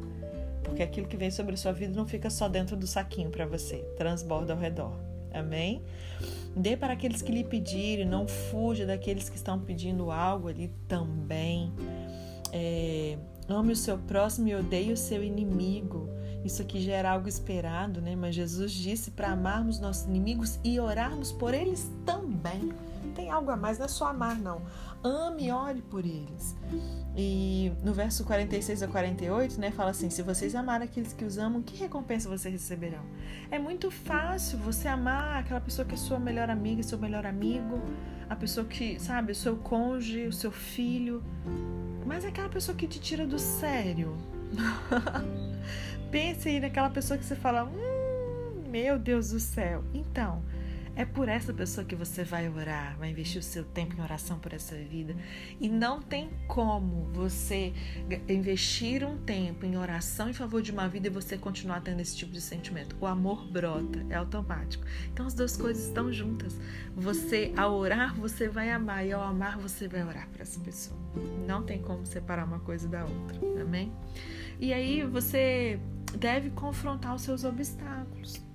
Porque 0.63 0.82
aquilo 0.82 1.08
que 1.08 1.18
vem 1.18 1.30
sobre 1.30 1.53
a 1.53 1.58
sua 1.58 1.72
vida 1.72 1.94
não 1.94 2.08
fica 2.08 2.30
só 2.30 2.48
dentro 2.48 2.75
do 2.75 2.88
saquinho 2.88 3.30
para 3.30 3.46
você, 3.46 3.77
transborda 3.98 4.53
ao 4.53 4.60
redor. 4.60 4.98
Amém? 5.34 5.84
Dê 6.56 6.77
para 6.77 6.94
aqueles 6.94 7.22
que 7.22 7.32
lhe 7.32 7.44
pedirem, 7.44 8.06
não 8.06 8.27
fuja 8.27 8.86
daqueles 8.86 9.30
que 9.30 9.36
estão 9.36 9.60
pedindo 9.60 10.12
algo 10.12 10.48
ali 10.48 10.72
também. 10.88 11.74
É, 12.51 13.18
Ame 13.53 13.74
o 13.74 13.75
seu 13.75 13.98
próximo 13.98 14.48
e 14.48 14.55
odeie 14.55 14.91
o 14.91 14.98
seu 14.98 15.24
inimigo. 15.24 16.10
Isso 16.43 16.62
aqui 16.62 16.81
já 16.81 16.93
era 16.93 17.12
algo 17.12 17.29
esperado, 17.29 18.01
né? 18.01 18.15
Mas 18.15 18.36
Jesus 18.36 18.72
disse 18.72 19.12
para 19.12 19.31
amarmos 19.31 19.79
nossos 19.79 20.05
inimigos 20.05 20.60
e 20.63 20.79
orarmos 20.79 21.31
por 21.31 21.53
eles 21.53 21.89
também. 22.05 22.74
Tem 23.15 23.29
algo 23.29 23.51
a 23.51 23.55
mais, 23.55 23.77
não 23.77 23.86
é 23.86 23.89
só 23.89 24.07
amar, 24.07 24.38
não. 24.38 24.62
Ame 25.03 25.45
e 25.45 25.51
ore 25.51 25.81
por 25.81 26.05
eles. 26.05 26.55
E 27.15 27.72
no 27.83 27.93
verso 27.93 28.24
46 28.24 28.83
a 28.83 28.88
48, 28.88 29.60
né, 29.60 29.72
fala 29.72 29.91
assim: 29.91 30.10
Se 30.10 30.22
vocês 30.22 30.55
amarem 30.55 30.88
aqueles 30.88 31.13
que 31.13 31.24
os 31.24 31.38
amam, 31.38 31.62
que 31.62 31.77
recompensa 31.77 32.27
vocês 32.27 32.53
receberão? 32.53 33.03
É 33.51 33.60
muito 33.60 33.91
fácil 33.91 34.57
você 34.57 34.88
amar 34.88 35.41
aquela 35.41 35.62
pessoa 35.62 35.86
que 35.86 35.93
é 35.93 35.98
sua 35.98 36.19
melhor 36.19 36.50
amiga, 36.50 36.81
seu 36.83 36.98
melhor 36.98 37.25
amigo, 37.25 37.81
a 38.29 38.36
pessoa 38.36 38.65
que, 38.65 39.00
sabe, 39.00 39.31
o 39.31 39.36
seu 39.36 39.57
cônjuge, 39.57 40.25
o 40.25 40.33
seu 40.33 40.51
filho 40.51 41.24
mas 42.05 42.25
é 42.25 42.27
aquela 42.27 42.50
pessoa 42.50 42.75
que 42.75 42.88
te 42.88 43.00
tira 43.00 43.25
do 43.25 43.39
sério. 43.39 44.15
Pense 46.12 46.50
aí 46.50 46.60
naquela 46.60 46.89
pessoa 46.89 47.17
que 47.17 47.25
você 47.25 47.36
fala: 47.36 47.63
hum, 47.63 48.63
meu 48.69 49.00
Deus 49.00 49.29
do 49.29 49.39
céu. 49.39 49.83
Então, 49.93 50.41
é 50.95 51.05
por 51.05 51.27
essa 51.27 51.53
pessoa 51.53 51.85
que 51.85 51.95
você 51.95 52.23
vai 52.23 52.47
orar, 52.47 52.95
vai 52.97 53.09
investir 53.09 53.39
o 53.39 53.43
seu 53.43 53.63
tempo 53.63 53.95
em 53.95 54.01
oração 54.01 54.38
por 54.38 54.53
essa 54.53 54.75
vida. 54.75 55.15
E 55.59 55.67
não 55.67 56.01
tem 56.01 56.29
como 56.47 57.09
você 57.12 57.73
investir 58.29 59.03
um 59.03 59.17
tempo 59.17 59.65
em 59.65 59.77
oração 59.77 60.29
em 60.29 60.33
favor 60.33 60.62
de 60.62 60.71
uma 60.71 60.88
vida 60.88 61.07
e 61.07 61.09
você 61.09 61.38
continuar 61.38 61.81
tendo 61.81 62.00
esse 62.00 62.15
tipo 62.15 62.31
de 62.31 62.41
sentimento. 62.41 62.95
O 63.00 63.07
amor 63.07 63.45
brota, 63.47 64.05
é 64.09 64.15
automático. 64.15 64.85
Então 65.12 65.25
as 65.25 65.33
duas 65.33 65.57
coisas 65.57 65.85
estão 65.85 66.12
juntas. 66.12 66.55
Você, 66.95 67.51
ao 67.57 67.73
orar, 67.73 68.15
você 68.15 68.47
vai 68.47 68.69
amar, 68.69 69.05
e 69.05 69.12
ao 69.12 69.21
amar, 69.21 69.57
você 69.57 69.88
vai 69.88 70.03
orar 70.03 70.29
para 70.29 70.43
essa 70.43 70.59
pessoa. 70.59 71.00
Não 71.47 71.63
tem 71.63 71.81
como 71.81 72.05
separar 72.05 72.45
uma 72.45 72.59
coisa 72.59 72.88
da 72.88 73.03
outra. 73.03 73.39
Amém? 73.62 73.91
E 74.59 74.71
aí 74.71 75.03
você 75.03 75.79
deve 76.17 76.51
confrontar 76.51 77.15
os 77.15 77.23
seus 77.23 77.43
obstáculos. 77.43 78.52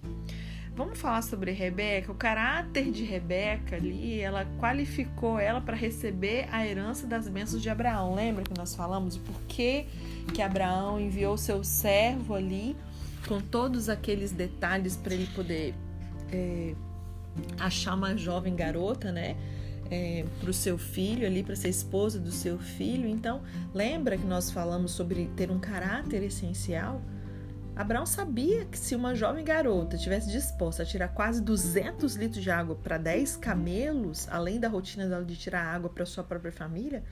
Vamos 0.78 1.00
falar 1.00 1.22
sobre 1.22 1.50
Rebeca. 1.50 2.12
O 2.12 2.14
caráter 2.14 2.92
de 2.92 3.02
Rebeca 3.02 3.74
ali, 3.74 4.20
ela 4.20 4.46
qualificou 4.60 5.36
ela 5.36 5.60
para 5.60 5.74
receber 5.74 6.46
a 6.52 6.64
herança 6.64 7.04
das 7.04 7.26
bênçãos 7.26 7.60
de 7.60 7.68
Abraão. 7.68 8.14
Lembra 8.14 8.44
que 8.44 8.56
nós 8.56 8.76
falamos 8.76 9.16
o 9.16 9.20
porquê 9.22 9.86
que 10.32 10.40
Abraão 10.40 11.00
enviou 11.00 11.36
seu 11.36 11.64
servo 11.64 12.32
ali 12.32 12.76
com 13.26 13.40
todos 13.40 13.88
aqueles 13.88 14.30
detalhes 14.30 14.94
para 14.94 15.14
ele 15.14 15.26
poder 15.34 15.74
é, 16.30 16.76
achar 17.58 17.96
uma 17.96 18.16
jovem 18.16 18.54
garota, 18.54 19.10
né? 19.10 19.36
É, 19.90 20.24
para 20.38 20.50
o 20.50 20.54
seu 20.54 20.78
filho 20.78 21.26
ali, 21.26 21.42
para 21.42 21.56
ser 21.56 21.70
esposa 21.70 22.20
do 22.20 22.30
seu 22.30 22.56
filho. 22.56 23.08
Então, 23.08 23.42
lembra 23.74 24.16
que 24.16 24.26
nós 24.26 24.48
falamos 24.48 24.92
sobre 24.92 25.28
ter 25.34 25.50
um 25.50 25.58
caráter 25.58 26.22
essencial? 26.22 27.02
Abraão 27.78 28.04
sabia 28.04 28.64
que 28.64 28.76
se 28.76 28.96
uma 28.96 29.14
jovem 29.14 29.44
garota 29.44 29.96
tivesse 29.96 30.28
disposta 30.32 30.82
a 30.82 30.86
tirar 30.86 31.10
quase 31.10 31.40
200 31.40 32.16
litros 32.16 32.42
de 32.42 32.50
água 32.50 32.74
para 32.74 32.98
10 32.98 33.36
camelos, 33.36 34.26
além 34.28 34.58
da 34.58 34.68
rotina 34.68 35.06
dela 35.06 35.24
de 35.24 35.36
tirar 35.36 35.62
água 35.62 35.88
para 35.88 36.04
sua 36.04 36.24
própria 36.24 36.50
família, 36.50 37.04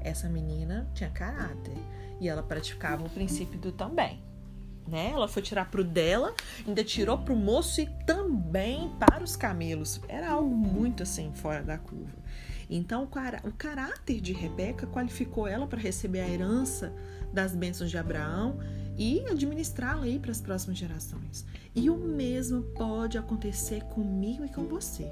essa 0.00 0.28
menina 0.28 0.88
tinha 0.94 1.10
caráter 1.10 1.76
e 2.20 2.28
ela 2.28 2.44
praticava 2.44 3.04
o 3.04 3.10
princípio 3.10 3.58
do 3.58 3.72
também. 3.72 4.22
Né? 4.86 5.10
Ela 5.12 5.26
foi 5.26 5.42
tirar 5.42 5.68
pro 5.68 5.82
dela, 5.82 6.32
ainda 6.64 6.84
tirou 6.84 7.18
pro 7.18 7.34
moço 7.34 7.80
e 7.80 7.86
também 8.06 8.94
para 9.00 9.24
os 9.24 9.34
camelos. 9.34 10.00
Era 10.08 10.30
algo 10.30 10.54
muito 10.54 11.02
assim 11.02 11.32
fora 11.34 11.64
da 11.64 11.76
curva. 11.76 12.22
Então, 12.70 13.02
o 13.02 13.52
caráter 13.52 14.20
de 14.20 14.32
Rebeca 14.32 14.86
qualificou 14.86 15.48
ela 15.48 15.66
para 15.66 15.80
receber 15.80 16.20
a 16.20 16.28
herança 16.28 16.94
das 17.32 17.56
bênçãos 17.56 17.90
de 17.90 17.98
Abraão 17.98 18.60
e 18.96 19.24
administrá-la 19.28 20.04
aí 20.04 20.18
para 20.18 20.30
as 20.30 20.40
próximas 20.40 20.78
gerações. 20.78 21.44
E 21.74 21.90
o 21.90 21.96
mesmo 21.96 22.62
pode 22.76 23.18
acontecer 23.18 23.82
comigo 23.84 24.44
e 24.44 24.48
com 24.48 24.64
você. 24.64 25.10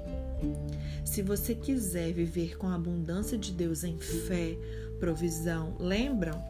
Se 1.03 1.21
você 1.21 1.53
quiser 1.53 2.13
viver 2.13 2.57
com 2.57 2.67
a 2.67 2.75
abundância 2.75 3.37
de 3.37 3.51
Deus 3.51 3.83
em 3.83 3.97
fé, 3.97 4.57
provisão, 4.99 5.75
lembram 5.79 6.41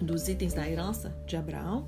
dos 0.00 0.28
itens 0.28 0.54
da 0.54 0.68
herança 0.68 1.14
de 1.26 1.36
Abraão? 1.36 1.86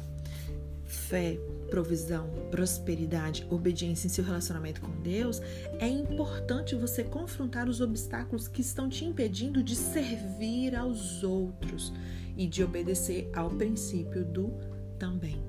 Fé, 0.84 1.38
provisão, 1.68 2.28
prosperidade, 2.50 3.46
obediência 3.50 4.06
em 4.06 4.10
seu 4.10 4.24
relacionamento 4.24 4.80
com 4.80 4.90
Deus, 5.02 5.40
é 5.78 5.88
importante 5.88 6.74
você 6.76 7.02
confrontar 7.02 7.68
os 7.68 7.80
obstáculos 7.80 8.46
que 8.48 8.60
estão 8.60 8.88
te 8.88 9.04
impedindo 9.04 9.62
de 9.62 9.74
servir 9.74 10.74
aos 10.74 11.22
outros 11.22 11.92
e 12.36 12.46
de 12.46 12.62
obedecer 12.62 13.30
ao 13.34 13.50
princípio 13.50 14.24
do 14.24 14.52
também. 14.98 15.42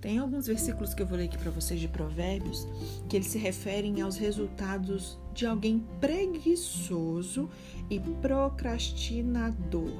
Tem 0.00 0.18
alguns 0.18 0.48
versículos 0.48 0.94
que 0.94 1.02
eu 1.02 1.06
vou 1.06 1.16
ler 1.16 1.26
aqui 1.26 1.38
para 1.38 1.52
vocês 1.52 1.78
de 1.78 1.86
Provérbios 1.86 2.66
que 3.08 3.16
eles 3.16 3.28
se 3.28 3.38
referem 3.38 4.00
aos 4.00 4.16
resultados 4.16 5.16
de 5.32 5.46
alguém 5.46 5.86
preguiçoso 6.00 7.48
e 7.88 8.00
procrastinador. 8.00 9.92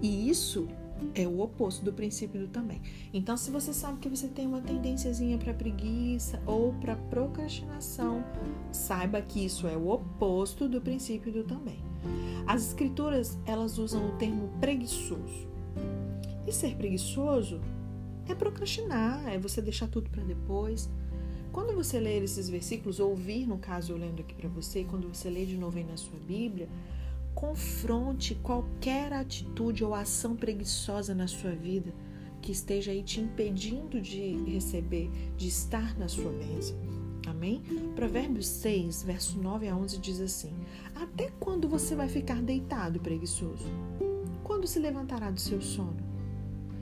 E 0.00 0.28
isso 0.28 0.68
é 1.14 1.26
o 1.26 1.40
oposto 1.40 1.84
do 1.84 1.92
princípio 1.92 2.40
do 2.40 2.48
também. 2.48 2.80
Então, 3.12 3.36
se 3.36 3.50
você 3.50 3.72
sabe 3.72 3.98
que 3.98 4.08
você 4.08 4.28
tem 4.28 4.46
uma 4.46 4.60
tendênciazinha 4.60 5.36
para 5.36 5.52
preguiça 5.52 6.40
ou 6.46 6.72
para 6.74 6.94
procrastinação, 6.94 8.24
saiba 8.70 9.20
que 9.20 9.44
isso 9.44 9.66
é 9.66 9.76
o 9.76 9.88
oposto 9.88 10.68
do 10.68 10.80
princípio 10.80 11.32
do 11.32 11.42
também. 11.42 11.78
As 12.46 12.68
escrituras, 12.68 13.38
elas 13.44 13.78
usam 13.78 14.08
o 14.08 14.12
termo 14.12 14.48
preguiçoso. 14.60 15.46
E 16.46 16.52
ser 16.52 16.76
preguiçoso 16.76 17.60
é 18.28 18.34
procrastinar, 18.34 19.26
é 19.28 19.38
você 19.38 19.60
deixar 19.60 19.88
tudo 19.88 20.10
para 20.10 20.22
depois. 20.22 20.88
Quando 21.52 21.74
você 21.74 21.98
ler 21.98 22.22
esses 22.22 22.48
versículos, 22.48 23.00
ou 23.00 23.10
ouvir, 23.10 23.46
no 23.46 23.58
caso, 23.58 23.92
eu 23.92 23.96
lendo 23.96 24.20
aqui 24.20 24.34
para 24.34 24.48
você, 24.48 24.84
quando 24.84 25.08
você 25.08 25.30
lê 25.30 25.46
de 25.46 25.56
novo 25.56 25.78
aí 25.78 25.84
na 25.84 25.96
sua 25.96 26.18
Bíblia, 26.18 26.68
confronte 27.34 28.34
qualquer 28.36 29.12
atitude 29.12 29.84
ou 29.84 29.94
ação 29.94 30.36
preguiçosa 30.36 31.14
na 31.14 31.26
sua 31.26 31.52
vida. 31.52 31.92
que 32.42 32.52
esteja 32.52 32.92
aí 32.92 33.02
te 33.02 33.20
impedindo 33.20 34.00
de 34.00 34.36
receber, 34.44 35.10
de 35.36 35.48
estar 35.48 35.98
na 35.98 36.06
sua 36.06 36.30
bênção. 36.30 36.78
Amém? 37.26 37.60
Provérbios 37.96 38.46
6, 38.46 39.02
verso 39.02 39.38
9 39.38 39.68
a 39.68 39.76
11 39.76 39.98
diz 39.98 40.20
assim: 40.20 40.52
Até 40.94 41.30
quando 41.40 41.68
você 41.68 41.96
vai 41.96 42.08
ficar 42.08 42.40
deitado 42.40 43.00
preguiçoso? 43.00 43.66
Quando 44.44 44.66
se 44.66 44.78
levantará 44.78 45.30
do 45.30 45.40
seu 45.40 45.60
sono? 45.60 45.96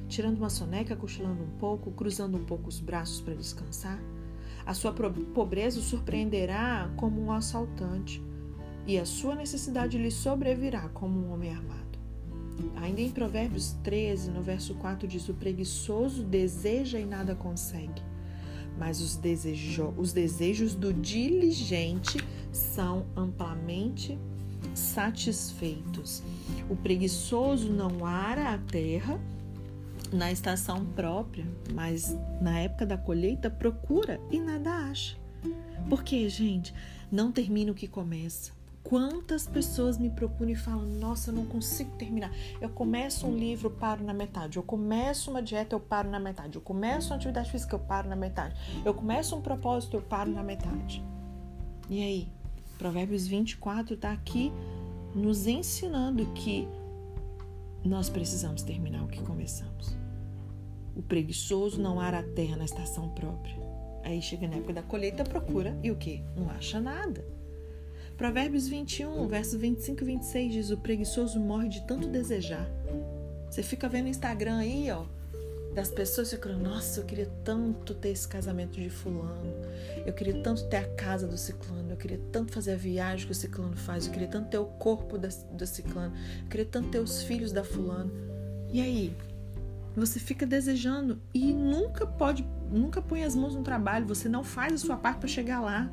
Tirando 0.06 0.36
uma 0.36 0.50
soneca, 0.50 0.94
cochilando 0.94 1.42
um 1.42 1.58
pouco, 1.58 1.90
cruzando 1.92 2.36
um 2.36 2.44
pouco 2.44 2.68
os 2.68 2.78
braços 2.78 3.22
para 3.22 3.34
descansar? 3.34 3.98
A 4.66 4.74
sua 4.74 4.92
pobreza 4.92 5.80
o 5.80 5.82
surpreenderá 5.82 6.90
como 6.96 7.20
um 7.20 7.32
assaltante, 7.32 8.22
e 8.86 8.98
a 8.98 9.06
sua 9.06 9.34
necessidade 9.34 9.96
lhe 9.96 10.10
sobrevirá 10.10 10.88
como 10.90 11.18
um 11.18 11.32
homem 11.32 11.50
armado. 11.50 11.98
Ainda 12.76 13.00
em 13.00 13.10
Provérbios 13.10 13.72
13, 13.82 14.30
no 14.30 14.42
verso 14.42 14.74
4, 14.74 15.08
diz: 15.08 15.28
O 15.28 15.34
preguiçoso 15.34 16.22
deseja 16.22 17.00
e 17.00 17.06
nada 17.06 17.34
consegue, 17.34 18.02
mas 18.78 19.00
os, 19.00 19.16
desejo, 19.16 19.94
os 19.96 20.12
desejos 20.12 20.74
do 20.74 20.92
diligente 20.92 22.18
são 22.52 23.06
amplamente 23.16 24.18
satisfeitos. 24.74 26.22
O 26.68 26.76
preguiçoso 26.76 27.70
não 27.70 28.04
ara 28.04 28.54
a 28.54 28.58
terra 28.58 29.20
na 30.12 30.30
estação 30.30 30.84
própria, 30.84 31.46
mas 31.72 32.16
na 32.40 32.58
época 32.60 32.86
da 32.86 32.96
colheita 32.96 33.50
procura 33.50 34.20
e 34.30 34.40
nada 34.40 34.70
acha. 34.70 35.16
Porque, 35.88 36.28
gente, 36.28 36.74
não 37.10 37.30
termina 37.30 37.72
o 37.72 37.74
que 37.74 37.86
começa. 37.86 38.52
Quantas 38.84 39.46
pessoas 39.46 39.96
me 39.96 40.10
procuram 40.10 40.52
e 40.52 40.54
falam: 40.54 40.84
Nossa, 40.84 41.30
eu 41.30 41.34
não 41.34 41.46
consigo 41.46 41.96
terminar. 41.96 42.30
Eu 42.60 42.68
começo 42.68 43.26
um 43.26 43.34
livro, 43.34 43.70
paro 43.70 44.04
na 44.04 44.12
metade. 44.12 44.58
Eu 44.58 44.62
começo 44.62 45.30
uma 45.30 45.42
dieta, 45.42 45.74
eu 45.74 45.80
paro 45.80 46.10
na 46.10 46.20
metade. 46.20 46.56
Eu 46.56 46.62
começo 46.62 47.08
uma 47.08 47.16
atividade 47.16 47.50
física, 47.50 47.74
eu 47.74 47.80
paro 47.80 48.08
na 48.08 48.14
metade. 48.14 48.54
Eu 48.84 48.92
começo 48.92 49.34
um 49.34 49.40
propósito, 49.40 49.96
eu 49.96 50.02
paro 50.02 50.30
na 50.30 50.42
metade. 50.42 51.02
E 51.88 52.02
aí? 52.02 52.28
Provérbios 52.76 53.26
24 53.26 53.94
está 53.94 54.12
aqui 54.12 54.52
nos 55.14 55.46
ensinando 55.46 56.26
que 56.34 56.68
nós 57.82 58.10
precisamos 58.10 58.62
terminar 58.62 59.02
o 59.02 59.08
que 59.08 59.22
começamos. 59.22 59.96
O 60.94 61.02
preguiçoso 61.02 61.80
não 61.80 62.00
ara 62.00 62.18
a 62.18 62.22
terra 62.22 62.56
na 62.56 62.64
estação 62.64 63.08
própria. 63.10 63.56
Aí 64.02 64.20
chega 64.20 64.46
na 64.46 64.56
época 64.56 64.74
da 64.74 64.82
colheita, 64.82 65.24
procura 65.24 65.78
e 65.82 65.90
o 65.90 65.96
que? 65.96 66.22
Não 66.36 66.50
acha 66.50 66.78
nada. 66.78 67.24
Provérbios 68.16 68.68
21, 68.68 69.26
versos 69.26 69.54
25 69.54 70.02
e 70.02 70.06
26 70.06 70.52
diz: 70.52 70.70
O 70.70 70.78
preguiçoso 70.78 71.40
morre 71.40 71.68
de 71.68 71.84
tanto 71.86 72.08
desejar. 72.08 72.68
Você 73.50 73.62
fica 73.62 73.88
vendo 73.88 74.06
o 74.06 74.08
Instagram 74.08 74.58
aí, 74.58 74.88
ó, 74.90 75.04
das 75.74 75.90
pessoas 75.90 76.30
ficando: 76.30 76.58
Nossa, 76.58 77.00
eu 77.00 77.04
queria 77.04 77.28
tanto 77.42 77.92
ter 77.92 78.10
esse 78.10 78.28
casamento 78.28 78.80
de 78.80 78.88
Fulano. 78.88 79.52
Eu 80.06 80.12
queria 80.12 80.40
tanto 80.42 80.64
ter 80.68 80.76
a 80.76 80.88
casa 80.94 81.26
do 81.26 81.36
Ciclano. 81.36 81.90
Eu 81.90 81.96
queria 81.96 82.20
tanto 82.30 82.52
fazer 82.52 82.74
a 82.74 82.76
viagem 82.76 83.26
que 83.26 83.32
o 83.32 83.34
Ciclano 83.34 83.76
faz. 83.76 84.06
Eu 84.06 84.12
queria 84.12 84.28
tanto 84.28 84.48
ter 84.48 84.58
o 84.58 84.66
corpo 84.66 85.18
do 85.18 85.66
Ciclano. 85.66 86.14
Eu 86.42 86.48
queria 86.48 86.66
tanto 86.66 86.90
ter 86.90 87.00
os 87.00 87.22
filhos 87.24 87.50
da 87.50 87.64
Fulano. 87.64 88.12
E 88.72 88.80
aí? 88.80 89.16
Você 89.96 90.18
fica 90.18 90.44
desejando 90.44 91.20
e 91.32 91.52
nunca 91.52 92.04
pode, 92.04 92.44
nunca 92.70 93.00
põe 93.00 93.24
as 93.24 93.34
mãos 93.34 93.54
no 93.54 93.62
trabalho. 93.62 94.06
Você 94.06 94.28
não 94.28 94.44
faz 94.44 94.72
a 94.72 94.78
sua 94.78 94.96
parte 94.96 95.18
para 95.18 95.28
chegar 95.28 95.60
lá. 95.60 95.90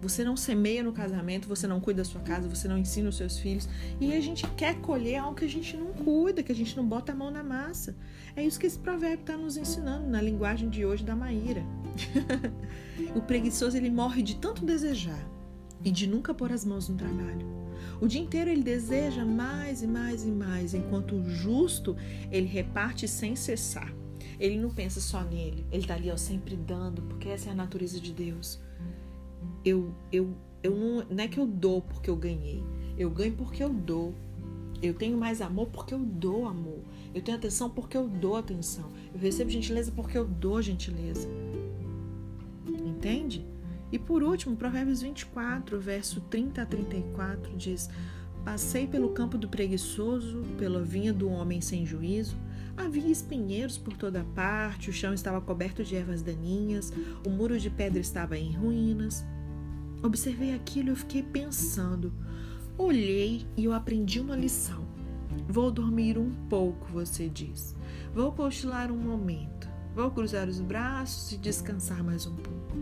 Você 0.00 0.22
não 0.22 0.36
semeia 0.36 0.82
no 0.82 0.92
casamento, 0.92 1.48
você 1.48 1.66
não 1.66 1.80
cuida 1.80 2.02
da 2.02 2.08
sua 2.08 2.20
casa, 2.20 2.48
você 2.48 2.68
não 2.68 2.78
ensina 2.78 3.08
os 3.08 3.16
seus 3.16 3.38
filhos. 3.38 3.68
E 4.00 4.12
a 4.12 4.20
gente 4.20 4.46
quer 4.50 4.80
colher 4.80 5.16
algo 5.16 5.34
que 5.34 5.44
a 5.44 5.48
gente 5.48 5.76
não 5.76 5.92
cuida, 5.92 6.42
que 6.42 6.52
a 6.52 6.54
gente 6.54 6.76
não 6.76 6.86
bota 6.86 7.12
a 7.12 7.14
mão 7.14 7.30
na 7.30 7.42
massa. 7.42 7.96
É 8.36 8.44
isso 8.44 8.60
que 8.60 8.66
esse 8.66 8.78
provérbio 8.78 9.20
está 9.20 9.36
nos 9.36 9.56
ensinando 9.56 10.08
na 10.08 10.22
linguagem 10.22 10.68
de 10.68 10.86
hoje 10.86 11.04
da 11.04 11.16
Maíra. 11.16 11.64
o 13.16 13.20
preguiçoso 13.20 13.76
ele 13.76 13.90
morre 13.90 14.22
de 14.22 14.36
tanto 14.36 14.64
desejar 14.64 15.28
e 15.84 15.90
de 15.90 16.06
nunca 16.06 16.32
pôr 16.32 16.52
as 16.52 16.64
mãos 16.64 16.88
no 16.88 16.96
trabalho. 16.96 17.46
O 18.00 18.06
dia 18.06 18.20
inteiro 18.20 18.50
ele 18.50 18.62
deseja 18.62 19.24
mais 19.24 19.82
e 19.82 19.86
mais 19.88 20.24
e 20.24 20.30
mais, 20.30 20.74
enquanto 20.74 21.16
o 21.16 21.28
justo 21.28 21.96
ele 22.30 22.46
reparte 22.46 23.08
sem 23.08 23.34
cessar. 23.34 23.92
Ele 24.38 24.56
não 24.56 24.70
pensa 24.70 25.00
só 25.00 25.24
nele, 25.24 25.66
ele 25.72 25.82
está 25.82 25.94
ali 25.94 26.08
ó, 26.08 26.16
sempre 26.16 26.54
dando, 26.54 27.02
porque 27.02 27.28
essa 27.28 27.48
é 27.48 27.52
a 27.52 27.56
natureza 27.56 27.98
de 27.98 28.12
Deus 28.12 28.60
eu, 29.68 29.94
eu, 30.10 30.34
eu 30.62 30.74
não, 30.74 31.04
não 31.10 31.24
é 31.24 31.28
que 31.28 31.38
eu 31.38 31.46
dou 31.46 31.82
porque 31.82 32.08
eu 32.08 32.16
ganhei. 32.16 32.62
Eu 32.96 33.10
ganho 33.10 33.34
porque 33.34 33.62
eu 33.62 33.70
dou. 33.70 34.14
Eu 34.80 34.94
tenho 34.94 35.16
mais 35.18 35.40
amor 35.40 35.68
porque 35.68 35.92
eu 35.92 35.98
dou 35.98 36.46
amor. 36.46 36.80
Eu 37.14 37.22
tenho 37.22 37.36
atenção 37.36 37.68
porque 37.68 37.96
eu 37.96 38.08
dou 38.08 38.36
atenção. 38.36 38.90
Eu 39.12 39.20
recebo 39.20 39.50
gentileza 39.50 39.92
porque 39.92 40.16
eu 40.16 40.24
dou 40.24 40.62
gentileza. 40.62 41.28
Entende? 42.66 43.46
E 43.90 43.98
por 43.98 44.22
último, 44.22 44.56
Provérbios 44.56 45.00
24, 45.00 45.78
verso 45.80 46.20
30 46.22 46.62
a 46.62 46.66
34 46.66 47.56
diz: 47.56 47.88
Passei 48.44 48.86
pelo 48.86 49.10
campo 49.10 49.36
do 49.36 49.48
preguiçoso, 49.48 50.42
pela 50.58 50.82
vinha 50.82 51.12
do 51.12 51.28
homem 51.28 51.60
sem 51.60 51.84
juízo. 51.84 52.36
Havia 52.76 53.10
espinheiros 53.10 53.76
por 53.76 53.96
toda 53.96 54.24
parte, 54.36 54.88
o 54.88 54.92
chão 54.92 55.12
estava 55.12 55.40
coberto 55.40 55.82
de 55.82 55.96
ervas 55.96 56.22
daninhas, 56.22 56.92
o 57.26 57.30
muro 57.30 57.58
de 57.58 57.68
pedra 57.68 57.98
estava 57.98 58.38
em 58.38 58.52
ruínas. 58.52 59.24
Observei 60.02 60.54
aquilo 60.54 60.88
e 60.88 60.90
eu 60.90 60.96
fiquei 60.96 61.22
pensando. 61.22 62.12
Olhei 62.76 63.46
e 63.56 63.64
eu 63.64 63.72
aprendi 63.72 64.20
uma 64.20 64.36
lição. 64.36 64.86
Vou 65.48 65.70
dormir 65.70 66.16
um 66.18 66.30
pouco, 66.48 66.86
você 66.92 67.28
diz. 67.28 67.74
Vou 68.14 68.32
cochilar 68.32 68.92
um 68.92 68.96
momento. 68.96 69.68
Vou 69.94 70.10
cruzar 70.10 70.48
os 70.48 70.60
braços 70.60 71.32
e 71.32 71.38
descansar 71.38 72.04
mais 72.04 72.26
um 72.26 72.36
pouco. 72.36 72.76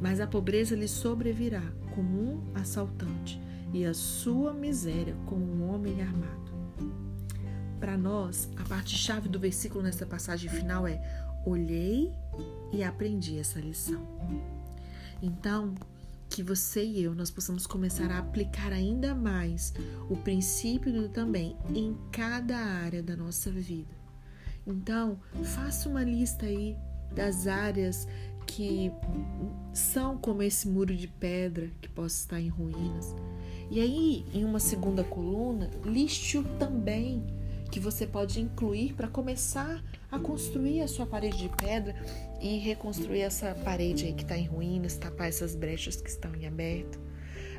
Mas 0.00 0.20
a 0.20 0.26
pobreza 0.26 0.76
lhe 0.76 0.86
sobrevirá 0.86 1.62
como 1.94 2.20
um 2.20 2.42
assaltante 2.54 3.40
e 3.72 3.84
a 3.84 3.94
sua 3.94 4.52
miséria 4.52 5.16
como 5.26 5.44
um 5.44 5.68
homem 5.70 6.00
armado. 6.00 6.52
Para 7.80 7.98
nós, 7.98 8.48
a 8.56 8.62
parte-chave 8.62 9.28
do 9.28 9.40
versículo 9.40 9.82
nessa 9.82 10.06
passagem 10.06 10.48
final 10.48 10.86
é: 10.86 11.00
olhei 11.44 12.12
e 12.72 12.84
aprendi 12.84 13.38
essa 13.38 13.58
lição. 13.58 14.06
Então, 15.20 15.74
que 16.32 16.42
você 16.42 16.82
e 16.82 17.02
eu 17.02 17.14
nós 17.14 17.30
possamos 17.30 17.66
começar 17.66 18.10
a 18.10 18.18
aplicar 18.18 18.72
ainda 18.72 19.14
mais 19.14 19.74
o 20.08 20.16
princípio 20.16 20.90
do 20.90 21.06
também 21.10 21.54
em 21.74 21.94
cada 22.10 22.56
área 22.56 23.02
da 23.02 23.14
nossa 23.14 23.50
vida. 23.50 23.94
Então, 24.66 25.20
faça 25.44 25.90
uma 25.90 26.02
lista 26.02 26.46
aí 26.46 26.74
das 27.14 27.46
áreas 27.46 28.08
que 28.46 28.90
são 29.74 30.16
como 30.16 30.42
esse 30.42 30.66
muro 30.66 30.96
de 30.96 31.06
pedra 31.06 31.70
que 31.82 31.88
possa 31.90 32.16
estar 32.16 32.40
em 32.40 32.48
ruínas. 32.48 33.14
E 33.70 33.78
aí, 33.78 34.24
em 34.32 34.42
uma 34.42 34.58
segunda 34.58 35.04
coluna, 35.04 35.68
liste 35.84 36.38
o 36.38 36.44
também 36.58 37.26
que 37.70 37.78
você 37.78 38.06
pode 38.06 38.40
incluir 38.40 38.94
para 38.94 39.08
começar 39.08 39.84
a 40.01 40.01
construir 40.18 40.82
a 40.82 40.88
sua 40.88 41.06
parede 41.06 41.38
de 41.38 41.48
pedra 41.48 41.94
e 42.40 42.58
reconstruir 42.58 43.20
essa 43.20 43.54
parede 43.64 44.06
aí 44.06 44.12
que 44.12 44.22
está 44.22 44.36
em 44.36 44.46
ruínas, 44.46 44.96
tapar 44.96 45.28
essas 45.28 45.54
brechas 45.54 45.96
que 45.96 46.10
estão 46.10 46.34
em 46.34 46.46
aberto. 46.46 46.98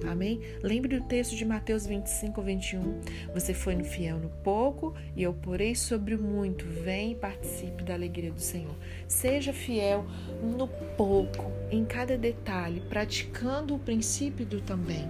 Amém? 0.07 0.41
Lembre 0.61 0.99
do 0.99 1.05
texto 1.05 1.35
de 1.35 1.45
Mateus 1.45 1.85
25, 1.85 2.41
21. 2.41 3.01
Você 3.33 3.53
foi 3.53 3.75
no 3.75 3.83
fiel 3.83 4.19
no 4.19 4.29
pouco 4.29 4.93
e 5.15 5.23
eu 5.23 5.33
porei 5.33 5.75
sobre 5.75 6.15
o 6.15 6.21
muito. 6.21 6.65
Vem 6.65 7.13
e 7.13 7.15
participe 7.15 7.83
da 7.83 7.93
alegria 7.93 8.31
do 8.31 8.41
Senhor. 8.41 8.75
Seja 9.07 9.53
fiel 9.53 10.05
no 10.41 10.67
pouco, 10.97 11.51
em 11.71 11.85
cada 11.85 12.17
detalhe, 12.17 12.81
praticando 12.81 13.75
o 13.75 13.79
princípio 13.79 14.45
do 14.45 14.61
também. 14.61 15.09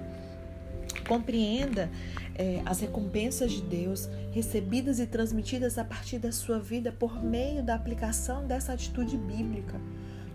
Compreenda 1.08 1.90
é, 2.36 2.62
as 2.66 2.80
recompensas 2.80 3.52
de 3.52 3.62
Deus 3.62 4.10
recebidas 4.32 5.00
e 5.00 5.06
transmitidas 5.06 5.78
a 5.78 5.84
partir 5.84 6.20
da 6.20 6.32
sua 6.32 6.60
vida 6.60 6.92
por 6.92 7.24
meio 7.24 7.64
da 7.64 7.76
aplicação 7.76 8.46
dessa 8.46 8.74
atitude 8.74 9.18
bíblica. 9.18 9.80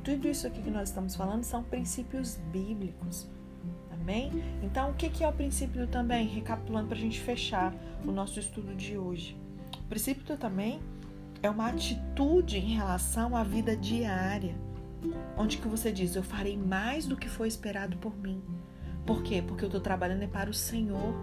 Tudo 0.04 0.28
isso 0.28 0.46
aqui 0.46 0.62
que 0.62 0.70
nós 0.70 0.88
estamos 0.88 1.16
falando 1.16 1.44
são 1.44 1.62
princípios 1.62 2.36
bíblicos. 2.52 3.28
Amém? 3.90 4.30
Então, 4.62 4.90
o 4.90 4.94
que 4.94 5.22
é 5.22 5.28
o 5.28 5.32
princípio 5.32 5.86
também? 5.86 6.26
Recapitulando 6.26 6.88
para 6.88 6.96
a 6.96 7.00
gente 7.00 7.20
fechar 7.20 7.74
o 8.06 8.10
nosso 8.10 8.38
estudo 8.38 8.74
de 8.74 8.96
hoje. 8.96 9.36
O 9.80 9.88
princípio 9.88 10.36
também 10.36 10.80
é 11.42 11.50
uma 11.50 11.68
atitude 11.68 12.58
em 12.58 12.74
relação 12.74 13.36
à 13.36 13.42
vida 13.42 13.76
diária, 13.76 14.54
onde 15.36 15.58
que 15.58 15.68
você 15.68 15.92
diz: 15.92 16.16
Eu 16.16 16.22
farei 16.22 16.56
mais 16.56 17.06
do 17.06 17.16
que 17.16 17.28
foi 17.28 17.48
esperado 17.48 17.96
por 17.98 18.16
mim. 18.16 18.42
Por 19.04 19.22
quê? 19.22 19.42
Porque 19.46 19.64
eu 19.64 19.68
estou 19.68 19.80
trabalhando 19.80 20.22
é 20.22 20.26
para 20.26 20.50
o 20.50 20.54
Senhor 20.54 21.14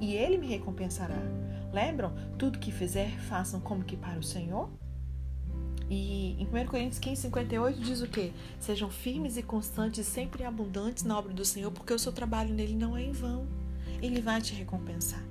e 0.00 0.14
Ele 0.14 0.38
me 0.38 0.46
recompensará. 0.46 1.18
Lembram? 1.72 2.14
Tudo 2.38 2.58
que 2.58 2.72
fizer, 2.72 3.10
façam 3.20 3.60
como 3.60 3.84
que 3.84 3.96
para 3.96 4.18
o 4.18 4.22
Senhor? 4.22 4.70
E 5.90 6.36
em 6.38 6.46
1 6.46 6.66
Coríntios 6.66 6.98
15, 6.98 7.22
58 7.22 7.80
diz 7.80 8.02
o 8.02 8.08
quê? 8.08 8.32
Sejam 8.60 8.90
firmes 8.90 9.36
e 9.36 9.42
constantes, 9.42 10.06
sempre 10.06 10.44
abundantes 10.44 11.04
na 11.04 11.18
obra 11.18 11.32
do 11.32 11.44
Senhor, 11.44 11.70
porque 11.70 11.94
o 11.94 11.98
seu 11.98 12.12
trabalho 12.12 12.52
nele 12.52 12.74
não 12.74 12.96
é 12.96 13.02
em 13.02 13.12
vão. 13.12 13.46
Ele 14.02 14.20
vai 14.20 14.40
te 14.40 14.54
recompensar. 14.54 15.22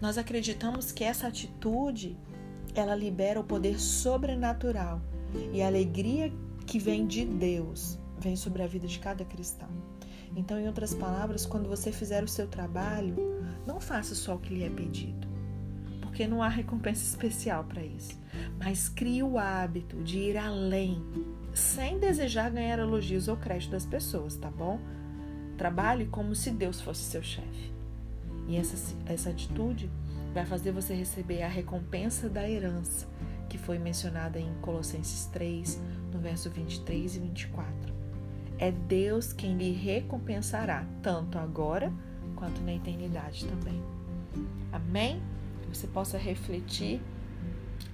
Nós 0.00 0.18
acreditamos 0.18 0.92
que 0.92 1.04
essa 1.04 1.28
atitude 1.28 2.16
ela 2.74 2.94
libera 2.94 3.40
o 3.40 3.44
poder 3.44 3.78
sobrenatural 3.78 5.00
e 5.52 5.62
a 5.62 5.66
alegria 5.66 6.32
que 6.66 6.78
vem 6.78 7.06
de 7.06 7.24
Deus 7.24 7.98
vem 8.18 8.36
sobre 8.36 8.62
a 8.62 8.66
vida 8.66 8.86
de 8.86 8.98
cada 8.98 9.24
cristão. 9.24 9.68
Então, 10.36 10.58
em 10.58 10.66
outras 10.66 10.94
palavras, 10.94 11.44
quando 11.44 11.68
você 11.68 11.92
fizer 11.92 12.22
o 12.24 12.28
seu 12.28 12.46
trabalho, 12.46 13.14
não 13.66 13.80
faça 13.80 14.14
só 14.14 14.34
o 14.34 14.38
que 14.38 14.54
lhe 14.54 14.64
é 14.64 14.70
pedido, 14.70 15.26
porque 16.00 16.26
não 16.26 16.42
há 16.42 16.48
recompensa 16.48 17.02
especial 17.02 17.64
para 17.64 17.82
isso. 17.82 18.20
Mas 18.58 18.88
crie 18.88 19.22
o 19.22 19.38
hábito 19.38 19.96
de 20.02 20.18
ir 20.18 20.36
além, 20.36 21.02
sem 21.54 21.98
desejar 21.98 22.50
ganhar 22.50 22.78
elogios 22.78 23.28
ou 23.28 23.36
crédito 23.36 23.72
das 23.72 23.86
pessoas, 23.86 24.36
tá 24.36 24.50
bom? 24.50 24.80
Trabalhe 25.56 26.06
como 26.06 26.34
se 26.34 26.50
Deus 26.50 26.80
fosse 26.80 27.02
seu 27.02 27.22
chefe. 27.22 27.72
E 28.48 28.56
essa, 28.56 28.96
essa 29.06 29.30
atitude 29.30 29.90
vai 30.34 30.44
fazer 30.44 30.72
você 30.72 30.94
receber 30.94 31.42
a 31.42 31.48
recompensa 31.48 32.28
da 32.28 32.48
herança, 32.48 33.06
que 33.48 33.58
foi 33.58 33.78
mencionada 33.78 34.40
em 34.40 34.52
Colossenses 34.62 35.26
3, 35.26 35.80
no 36.12 36.18
verso 36.18 36.50
23 36.50 37.16
e 37.16 37.18
24. 37.20 37.92
É 38.58 38.70
Deus 38.70 39.32
quem 39.32 39.56
lhe 39.56 39.72
recompensará, 39.72 40.86
tanto 41.02 41.38
agora 41.38 41.92
quanto 42.42 42.60
na 42.62 42.74
eternidade 42.74 43.46
também. 43.46 43.80
Amém? 44.72 45.22
Que 45.62 45.68
você 45.68 45.86
possa 45.86 46.18
refletir 46.18 47.00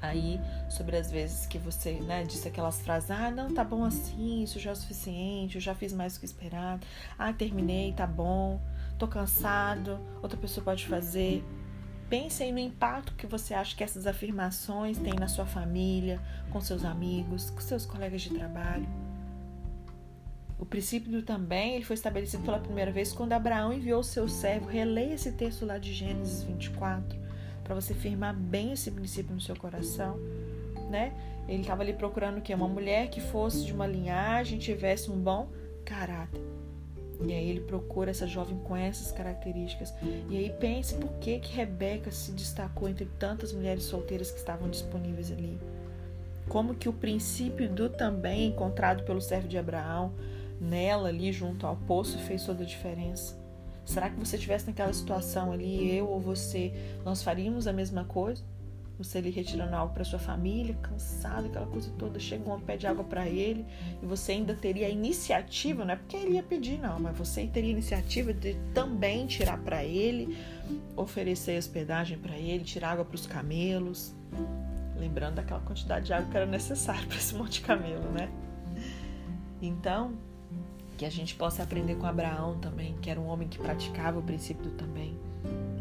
aí 0.01 0.41
sobre 0.71 0.97
as 0.97 1.11
vezes 1.11 1.47
que 1.47 1.59
você 1.59 2.01
né, 2.01 2.25
disse 2.25 2.49
aquelas 2.49 2.81
frases: 2.81 3.11
ah, 3.11 3.31
não, 3.31 3.53
tá 3.53 3.63
bom 3.63 3.85
assim, 3.85 4.43
isso 4.43 4.59
já 4.59 4.71
é 4.71 4.73
o 4.73 4.77
suficiente, 4.77 5.57
eu 5.57 5.61
já 5.61 5.75
fiz 5.75 5.93
mais 5.93 6.15
do 6.15 6.21
que 6.21 6.25
esperado, 6.25 6.87
ah, 7.19 7.31
terminei, 7.31 7.93
tá 7.93 8.07
bom, 8.07 8.59
tô 8.99 9.07
cansado, 9.07 10.01
outra 10.23 10.39
pessoa 10.39 10.65
pode 10.65 10.87
fazer. 10.87 11.45
Pense 12.09 12.43
aí 12.43 12.51
no 12.51 12.59
impacto 12.59 13.13
que 13.17 13.27
você 13.27 13.53
acha 13.53 13.77
que 13.77 13.85
essas 13.85 14.07
afirmações 14.07 14.97
têm 14.97 15.13
na 15.13 15.29
sua 15.29 15.45
família, 15.45 16.19
com 16.51 16.59
seus 16.59 16.87
amigos, 16.87 17.51
com 17.51 17.61
seus 17.61 17.85
colegas 17.85 18.23
de 18.23 18.31
trabalho. 18.31 18.89
O 20.59 20.67
princípio 20.67 21.11
do 21.11 21.23
também 21.23 21.77
ele 21.77 21.85
foi 21.85 21.95
estabelecido 21.95 22.43
pela 22.43 22.59
primeira 22.59 22.91
vez 22.91 23.13
quando 23.13 23.33
Abraão 23.33 23.73
enviou 23.73 24.03
seu 24.03 24.29
servo. 24.29 24.67
Releia 24.67 25.15
esse 25.15 25.33
texto 25.33 25.65
lá 25.65 25.79
de 25.79 25.93
Gênesis 25.95 26.43
24 26.43 27.19
para 27.63 27.75
você 27.75 27.95
firmar 27.95 28.35
bem 28.35 28.73
esse 28.73 28.91
princípio 28.91 29.35
no 29.35 29.41
seu 29.41 29.55
coração, 29.55 30.19
né? 30.91 31.13
Ele 31.47 31.61
estava 31.61 31.83
ali 31.83 31.93
procurando 31.93 32.39
o 32.39 32.41
quê? 32.41 32.55
Uma 32.55 32.67
mulher 32.67 33.09
que 33.09 33.21
fosse 33.21 33.65
de 33.65 33.73
uma 33.73 33.87
linhagem, 33.87 34.59
tivesse 34.59 35.11
um 35.11 35.17
bom 35.17 35.49
caráter. 35.85 36.41
E 37.27 37.33
aí 37.33 37.49
ele 37.51 37.61
procura 37.61 38.11
essa 38.11 38.27
jovem 38.27 38.59
com 38.59 38.77
essas 38.77 39.13
características. 39.13 39.93
E 40.31 40.37
aí 40.37 40.51
pense 40.59 40.95
por 40.95 41.11
que 41.19 41.39
que 41.41 41.55
Rebeca 41.55 42.11
se 42.11 42.33
destacou 42.33 42.89
entre 42.89 43.07
tantas 43.19 43.53
mulheres 43.53 43.85
solteiras 43.85 44.31
que 44.31 44.39
estavam 44.39 44.69
disponíveis 44.69 45.31
ali. 45.31 45.59
Como 46.49 46.75
que 46.75 46.89
o 46.89 46.93
princípio 46.93 47.69
do 47.69 47.91
também 47.91 48.47
encontrado 48.47 49.03
pelo 49.05 49.21
servo 49.21 49.49
de 49.49 49.59
Abraão 49.59 50.13
nela 50.61 51.09
ali 51.09 51.33
junto 51.33 51.67
ao 51.67 51.77
poço 51.77 52.19
fez 52.19 52.45
toda 52.45 52.63
a 52.63 52.67
diferença. 52.67 53.39
Será 53.85 54.11
que 54.11 54.19
você 54.19 54.37
estivesse 54.37 54.67
naquela 54.67 54.93
situação 54.93 55.51
ali, 55.51 55.97
eu 55.97 56.07
ou 56.07 56.21
você, 56.21 56.73
nós 57.05 57.23
faríamos 57.23 57.67
a 57.67 57.73
mesma 57.73 58.05
coisa? 58.05 58.45
Você 58.99 59.19
ali 59.19 59.31
retirando 59.31 59.75
algo 59.77 59.95
para 59.95 60.05
sua 60.05 60.19
família, 60.19 60.75
cansado, 60.83 61.47
aquela 61.47 61.67
coisa 61.67 61.91
toda, 61.97 62.19
chega 62.19 62.53
um 62.53 62.61
pede 62.61 62.87
água 62.87 63.05
para 63.05 63.29
ele 63.29 63.65
e 64.03 64.05
você 64.05 64.33
ainda 64.33 64.55
teria 64.55 64.89
a 64.89 64.91
iniciativa, 64.91 65.85
não 65.85 65.95
é 65.95 65.97
porque 65.97 66.17
ele 66.17 66.35
ia 66.35 66.43
pedir, 66.43 66.79
não, 66.79 66.99
mas 66.99 67.17
você 67.17 67.47
teria 67.47 67.71
a 67.71 67.73
iniciativa 67.73 68.35
de 68.35 68.55
também 68.75 69.27
tirar 69.27 69.57
para 69.59 69.85
ele, 69.85 70.37
oferecer 70.97 71.57
hospedagem 71.57 72.19
para 72.19 72.37
ele, 72.37 72.65
tirar 72.65 72.91
água 72.91 73.05
para 73.05 73.15
os 73.15 73.27
camelos, 73.27 74.15
lembrando 74.99 75.37
daquela 75.37 75.61
quantidade 75.61 76.07
de 76.07 76.13
água 76.13 76.29
que 76.29 76.37
era 76.37 76.47
necessária 76.47 77.05
para 77.09 77.17
esse 77.17 77.35
monte 77.37 77.53
de 77.53 77.61
camelo, 77.63 78.11
né? 78.11 78.29
Então, 79.63 80.19
que 80.99 81.07
a 81.07 81.11
gente 81.11 81.37
possa 81.37 81.63
aprender 81.63 81.95
com 81.95 82.07
Abraão 82.07 82.59
também, 82.59 82.97
que 83.01 83.09
era 83.09 83.21
um 83.21 83.29
homem 83.29 83.49
que 83.49 83.57
praticava 83.57 84.19
o 84.19 84.23
princípio 84.23 84.65
do 84.65 84.71
também, 84.73 85.17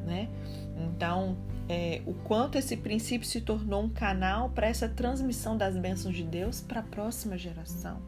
né? 0.05 0.29
Então, 0.77 1.35
é, 1.67 2.03
o 2.05 2.13
quanto 2.13 2.55
esse 2.55 2.77
princípio 2.77 3.27
se 3.27 3.41
tornou 3.41 3.83
um 3.83 3.89
canal 3.89 4.51
para 4.51 4.67
essa 4.67 4.87
transmissão 4.87 5.57
das 5.57 5.75
bênçãos 5.75 6.15
de 6.15 6.23
Deus 6.23 6.61
para 6.61 6.81
a 6.81 6.83
próxima 6.83 7.35
geração. 7.35 7.99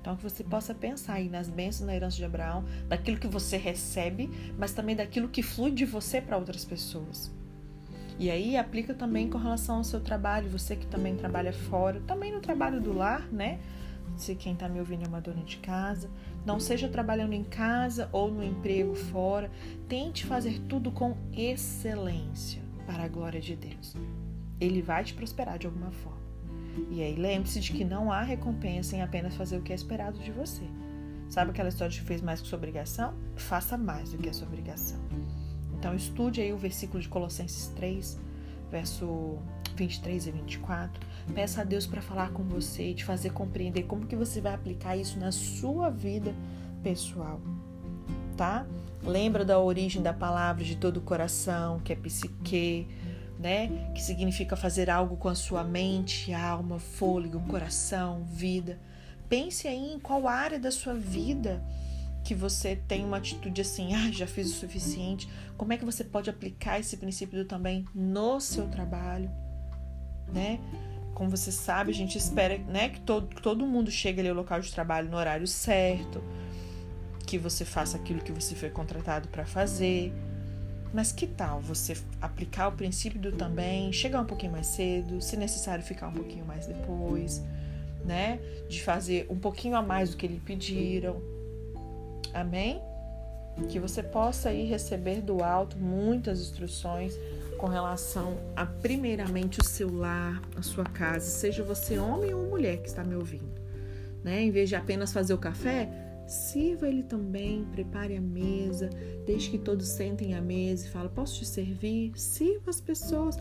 Então, 0.00 0.16
que 0.16 0.22
você 0.22 0.42
possa 0.42 0.74
pensar 0.74 1.14
aí 1.14 1.28
nas 1.28 1.50
bênçãos 1.50 1.86
na 1.86 1.94
herança 1.94 2.16
de 2.16 2.24
Abraão, 2.24 2.64
daquilo 2.88 3.18
que 3.18 3.26
você 3.26 3.58
recebe, 3.58 4.30
mas 4.56 4.72
também 4.72 4.96
daquilo 4.96 5.28
que 5.28 5.42
flui 5.42 5.70
de 5.70 5.84
você 5.84 6.22
para 6.22 6.38
outras 6.38 6.64
pessoas. 6.64 7.30
E 8.18 8.30
aí 8.30 8.56
aplica 8.56 8.94
também 8.94 9.28
com 9.28 9.36
relação 9.36 9.76
ao 9.76 9.84
seu 9.84 10.00
trabalho, 10.00 10.48
você 10.48 10.74
que 10.74 10.86
também 10.86 11.14
trabalha 11.14 11.52
fora, 11.52 12.00
também 12.06 12.32
no 12.32 12.40
trabalho 12.40 12.80
do 12.80 12.92
lar, 12.92 13.28
né? 13.30 13.60
Se 14.18 14.34
quem 14.34 14.52
está 14.52 14.68
me 14.68 14.80
ouvindo 14.80 15.04
é 15.04 15.08
uma 15.08 15.20
dona 15.20 15.44
de 15.44 15.58
casa, 15.58 16.10
não 16.44 16.58
seja 16.58 16.88
trabalhando 16.88 17.34
em 17.34 17.44
casa 17.44 18.08
ou 18.10 18.28
no 18.28 18.42
emprego 18.42 18.92
fora, 18.96 19.48
tente 19.88 20.26
fazer 20.26 20.58
tudo 20.68 20.90
com 20.90 21.16
excelência 21.32 22.60
para 22.84 23.04
a 23.04 23.08
glória 23.08 23.40
de 23.40 23.54
Deus. 23.54 23.94
Ele 24.60 24.82
vai 24.82 25.04
te 25.04 25.14
prosperar 25.14 25.56
de 25.56 25.68
alguma 25.68 25.92
forma. 25.92 26.18
E 26.90 27.00
aí 27.00 27.14
lembre-se 27.14 27.60
de 27.60 27.72
que 27.72 27.84
não 27.84 28.10
há 28.10 28.22
recompensa 28.22 28.96
em 28.96 29.02
apenas 29.02 29.36
fazer 29.36 29.56
o 29.56 29.62
que 29.62 29.72
é 29.72 29.76
esperado 29.76 30.18
de 30.18 30.32
você. 30.32 30.64
Sabe 31.28 31.52
aquela 31.52 31.68
história 31.68 31.92
de 31.92 32.00
que 32.00 32.06
fez 32.06 32.20
mais 32.20 32.40
que 32.40 32.48
sua 32.48 32.58
obrigação? 32.58 33.14
Faça 33.36 33.78
mais 33.78 34.10
do 34.10 34.18
que 34.18 34.28
a 34.28 34.32
sua 34.32 34.48
obrigação. 34.48 34.98
Então 35.78 35.94
estude 35.94 36.40
aí 36.40 36.52
o 36.52 36.58
versículo 36.58 37.00
de 37.00 37.08
Colossenses 37.08 37.68
3, 37.68 38.18
verso 38.70 39.38
23 39.76 40.26
e 40.26 40.30
24. 40.30 41.00
Peça 41.34 41.60
a 41.62 41.64
Deus 41.64 41.86
para 41.86 42.02
falar 42.02 42.30
com 42.32 42.42
você 42.42 42.90
e 42.90 42.94
te 42.94 43.04
fazer 43.04 43.30
compreender 43.30 43.84
como 43.84 44.06
que 44.06 44.16
você 44.16 44.40
vai 44.40 44.54
aplicar 44.54 44.96
isso 44.96 45.18
na 45.18 45.30
sua 45.30 45.90
vida 45.90 46.34
pessoal, 46.82 47.40
tá? 48.36 48.66
Lembra 49.02 49.44
da 49.44 49.58
origem 49.58 50.02
da 50.02 50.12
palavra 50.12 50.64
de 50.64 50.76
todo 50.76 50.98
o 50.98 51.02
coração, 51.02 51.80
que 51.80 51.92
é 51.92 51.96
psique, 51.96 52.88
né? 53.38 53.92
Que 53.94 54.02
significa 54.02 54.56
fazer 54.56 54.90
algo 54.90 55.16
com 55.16 55.28
a 55.28 55.34
sua 55.34 55.62
mente, 55.62 56.32
alma, 56.32 56.78
fôlego, 56.78 57.40
coração, 57.40 58.24
vida. 58.24 58.78
Pense 59.28 59.68
aí 59.68 59.92
em 59.92 60.00
qual 60.00 60.26
área 60.26 60.58
da 60.58 60.70
sua 60.70 60.94
vida 60.94 61.62
que 62.28 62.34
você 62.34 62.76
tem 62.76 63.06
uma 63.06 63.16
atitude 63.16 63.62
assim, 63.62 63.94
ah, 63.96 64.12
já 64.12 64.26
fiz 64.26 64.50
o 64.50 64.54
suficiente. 64.54 65.26
Como 65.56 65.72
é 65.72 65.78
que 65.78 65.84
você 65.84 66.04
pode 66.04 66.28
aplicar 66.28 66.78
esse 66.78 66.98
princípio 66.98 67.42
também 67.46 67.86
no 67.94 68.38
seu 68.38 68.68
trabalho, 68.68 69.30
né? 70.30 70.60
Como 71.14 71.30
você 71.30 71.50
sabe, 71.50 71.90
a 71.90 71.94
gente 71.94 72.18
espera 72.18 72.58
né, 72.58 72.90
que, 72.90 73.00
todo, 73.00 73.34
que 73.34 73.40
todo 73.40 73.66
mundo 73.66 73.90
chegue 73.90 74.20
ali 74.20 74.28
ao 74.28 74.34
local 74.34 74.60
de 74.60 74.70
trabalho 74.70 75.08
no 75.08 75.16
horário 75.16 75.46
certo, 75.46 76.22
que 77.26 77.38
você 77.38 77.64
faça 77.64 77.96
aquilo 77.96 78.20
que 78.20 78.30
você 78.30 78.54
foi 78.54 78.68
contratado 78.68 79.28
para 79.28 79.46
fazer. 79.46 80.12
Mas 80.92 81.10
que 81.10 81.26
tal 81.26 81.62
você 81.62 81.96
aplicar 82.20 82.68
o 82.68 82.72
princípio 82.72 83.18
do 83.18 83.32
também, 83.32 83.90
chegar 83.90 84.20
um 84.20 84.26
pouquinho 84.26 84.52
mais 84.52 84.66
cedo, 84.66 85.20
se 85.22 85.34
necessário 85.34 85.82
ficar 85.82 86.08
um 86.08 86.14
pouquinho 86.14 86.44
mais 86.44 86.66
depois, 86.66 87.42
né? 88.04 88.38
De 88.68 88.82
fazer 88.82 89.26
um 89.30 89.38
pouquinho 89.38 89.76
a 89.76 89.82
mais 89.82 90.10
do 90.10 90.18
que 90.18 90.26
lhe 90.26 90.40
pediram. 90.40 91.37
Amém? 92.34 92.80
Que 93.68 93.78
você 93.78 94.02
possa 94.02 94.50
aí 94.50 94.64
receber 94.64 95.20
do 95.20 95.42
alto 95.42 95.76
muitas 95.76 96.40
instruções 96.40 97.14
com 97.58 97.66
relação 97.66 98.38
a, 98.54 98.64
primeiramente, 98.64 99.60
o 99.60 99.64
seu 99.64 99.92
lar, 99.92 100.40
a 100.56 100.62
sua 100.62 100.84
casa, 100.84 101.26
seja 101.26 101.62
você 101.64 101.98
homem 101.98 102.32
ou 102.32 102.48
mulher 102.48 102.78
que 102.78 102.88
está 102.88 103.02
me 103.02 103.16
ouvindo. 103.16 103.60
Né? 104.22 104.42
Em 104.42 104.50
vez 104.50 104.68
de 104.68 104.76
apenas 104.76 105.12
fazer 105.12 105.34
o 105.34 105.38
café, 105.38 105.88
sirva 106.28 106.86
ele 106.86 107.02
também, 107.02 107.64
prepare 107.64 108.16
a 108.16 108.20
mesa, 108.20 108.90
deixe 109.26 109.50
que 109.50 109.58
todos 109.58 109.88
sentem 109.88 110.34
à 110.34 110.40
mesa 110.40 110.86
e 110.86 110.90
fala: 110.90 111.08
Posso 111.08 111.34
te 111.36 111.46
servir? 111.46 112.12
Sirva 112.16 112.70
as 112.70 112.80
pessoas. 112.80 113.36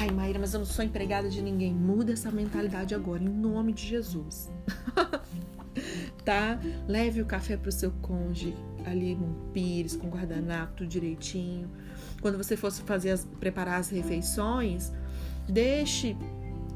Ai, 0.00 0.10
Maíra, 0.10 0.38
mas 0.38 0.54
eu 0.54 0.60
não 0.60 0.66
sou 0.66 0.84
empregada 0.84 1.28
de 1.28 1.42
ninguém. 1.42 1.74
Muda 1.74 2.12
essa 2.12 2.30
mentalidade 2.30 2.94
agora, 2.94 3.22
em 3.22 3.28
nome 3.28 3.72
de 3.72 3.86
Jesus. 3.86 4.48
tá? 6.28 6.60
Leve 6.86 7.22
o 7.22 7.26
café 7.26 7.56
para 7.56 7.70
o 7.70 7.72
seu 7.72 7.90
cônjuge 8.02 8.54
ali 8.84 9.14
num 9.14 9.50
pires, 9.52 9.96
com 9.96 10.08
guardanapo, 10.08 10.74
tudo 10.76 10.88
direitinho 10.88 11.70
quando 12.20 12.36
você 12.36 12.56
fosse 12.56 12.82
fazer 12.82 13.10
as, 13.10 13.24
preparar 13.24 13.78
as 13.78 13.90
refeições, 13.90 14.92
deixe 15.48 16.16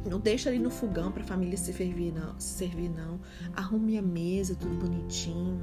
não 0.09 0.19
deixe 0.19 0.49
ali 0.49 0.59
no 0.59 0.71
fogão 0.71 1.13
para 1.13 1.23
a 1.23 1.27
família 1.27 1.57
se 1.57 1.73
servir 1.73 2.13
não, 2.13 2.39
se 2.39 2.55
servir 2.55 2.89
não. 2.89 3.21
Arrume 3.55 3.97
a 3.97 4.03
mesa 4.03 4.57
tudo 4.57 4.75
bonitinho, 4.75 5.63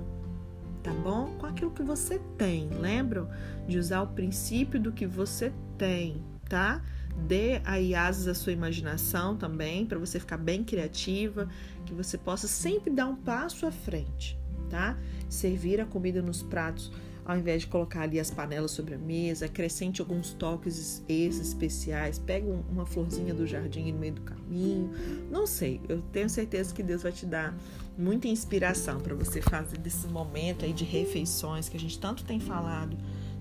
tá 0.81 0.93
bom? 0.93 1.35
Com 1.37 1.45
aquilo 1.45 1.71
que 1.71 1.83
você 1.83 2.19
tem, 2.37 2.69
lembram 2.69 3.29
de 3.67 3.77
usar 3.77 4.01
o 4.01 4.07
princípio 4.07 4.79
do 4.79 4.93
que 4.93 5.05
você 5.05 5.51
tem, 5.77 6.23
tá? 6.47 6.81
Dê 7.27 7.61
aí 7.63 7.93
asas 7.93 8.27
à 8.27 8.33
sua 8.33 8.51
imaginação 8.51 9.35
também, 9.37 9.85
para 9.85 9.99
você 9.99 10.19
ficar 10.19 10.37
bem 10.37 10.63
criativa, 10.63 11.47
que 11.85 11.93
você 11.93 12.17
possa 12.17 12.47
sempre 12.47 12.89
dar 12.91 13.07
um 13.07 13.15
passo 13.15 13.65
à 13.65 13.71
frente, 13.71 14.39
tá? 14.69 14.97
Servir 15.29 15.79
a 15.79 15.85
comida 15.85 16.21
nos 16.21 16.41
pratos 16.41 16.91
ao 17.29 17.37
invés 17.37 17.61
de 17.61 17.67
colocar 17.67 18.01
ali 18.01 18.19
as 18.19 18.31
panelas 18.31 18.71
sobre 18.71 18.95
a 18.95 18.97
mesa, 18.97 19.45
acrescente 19.45 20.01
alguns 20.01 20.33
toques 20.33 21.03
esses 21.07 21.49
especiais, 21.49 22.17
pega 22.17 22.49
uma 22.67 22.87
florzinha 22.87 23.35
do 23.35 23.45
jardim 23.45 23.91
no 23.91 23.99
meio 23.99 24.13
do 24.13 24.21
caminho. 24.21 24.89
Não 25.29 25.45
sei, 25.45 25.79
eu 25.87 26.01
tenho 26.11 26.27
certeza 26.27 26.73
que 26.73 26.81
Deus 26.81 27.03
vai 27.03 27.11
te 27.11 27.27
dar 27.27 27.55
muita 27.95 28.27
inspiração 28.27 28.99
para 28.99 29.13
você 29.13 29.43
fazer 29.43 29.77
desse 29.77 30.07
momento 30.07 30.65
aí 30.65 30.73
de 30.73 30.83
refeições 30.83 31.69
que 31.69 31.77
a 31.77 31.79
gente 31.79 31.99
tanto 31.99 32.23
tem 32.23 32.39
falado, 32.39 32.97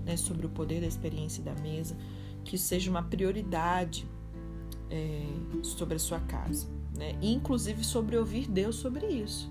né, 0.09 0.17
sobre 0.17 0.47
o 0.47 0.49
poder 0.49 0.81
da 0.81 0.87
experiência 0.87 1.43
da 1.43 1.53
mesa, 1.53 1.95
que 2.43 2.57
seja 2.57 2.89
uma 2.89 3.03
prioridade 3.03 4.07
é, 4.89 5.23
sobre 5.61 5.97
a 5.97 5.99
sua 5.99 6.19
casa, 6.21 6.65
né? 6.97 7.15
Inclusive 7.21 7.83
sobre 7.83 8.17
ouvir 8.17 8.49
Deus 8.49 8.75
sobre 8.75 9.05
isso. 9.05 9.47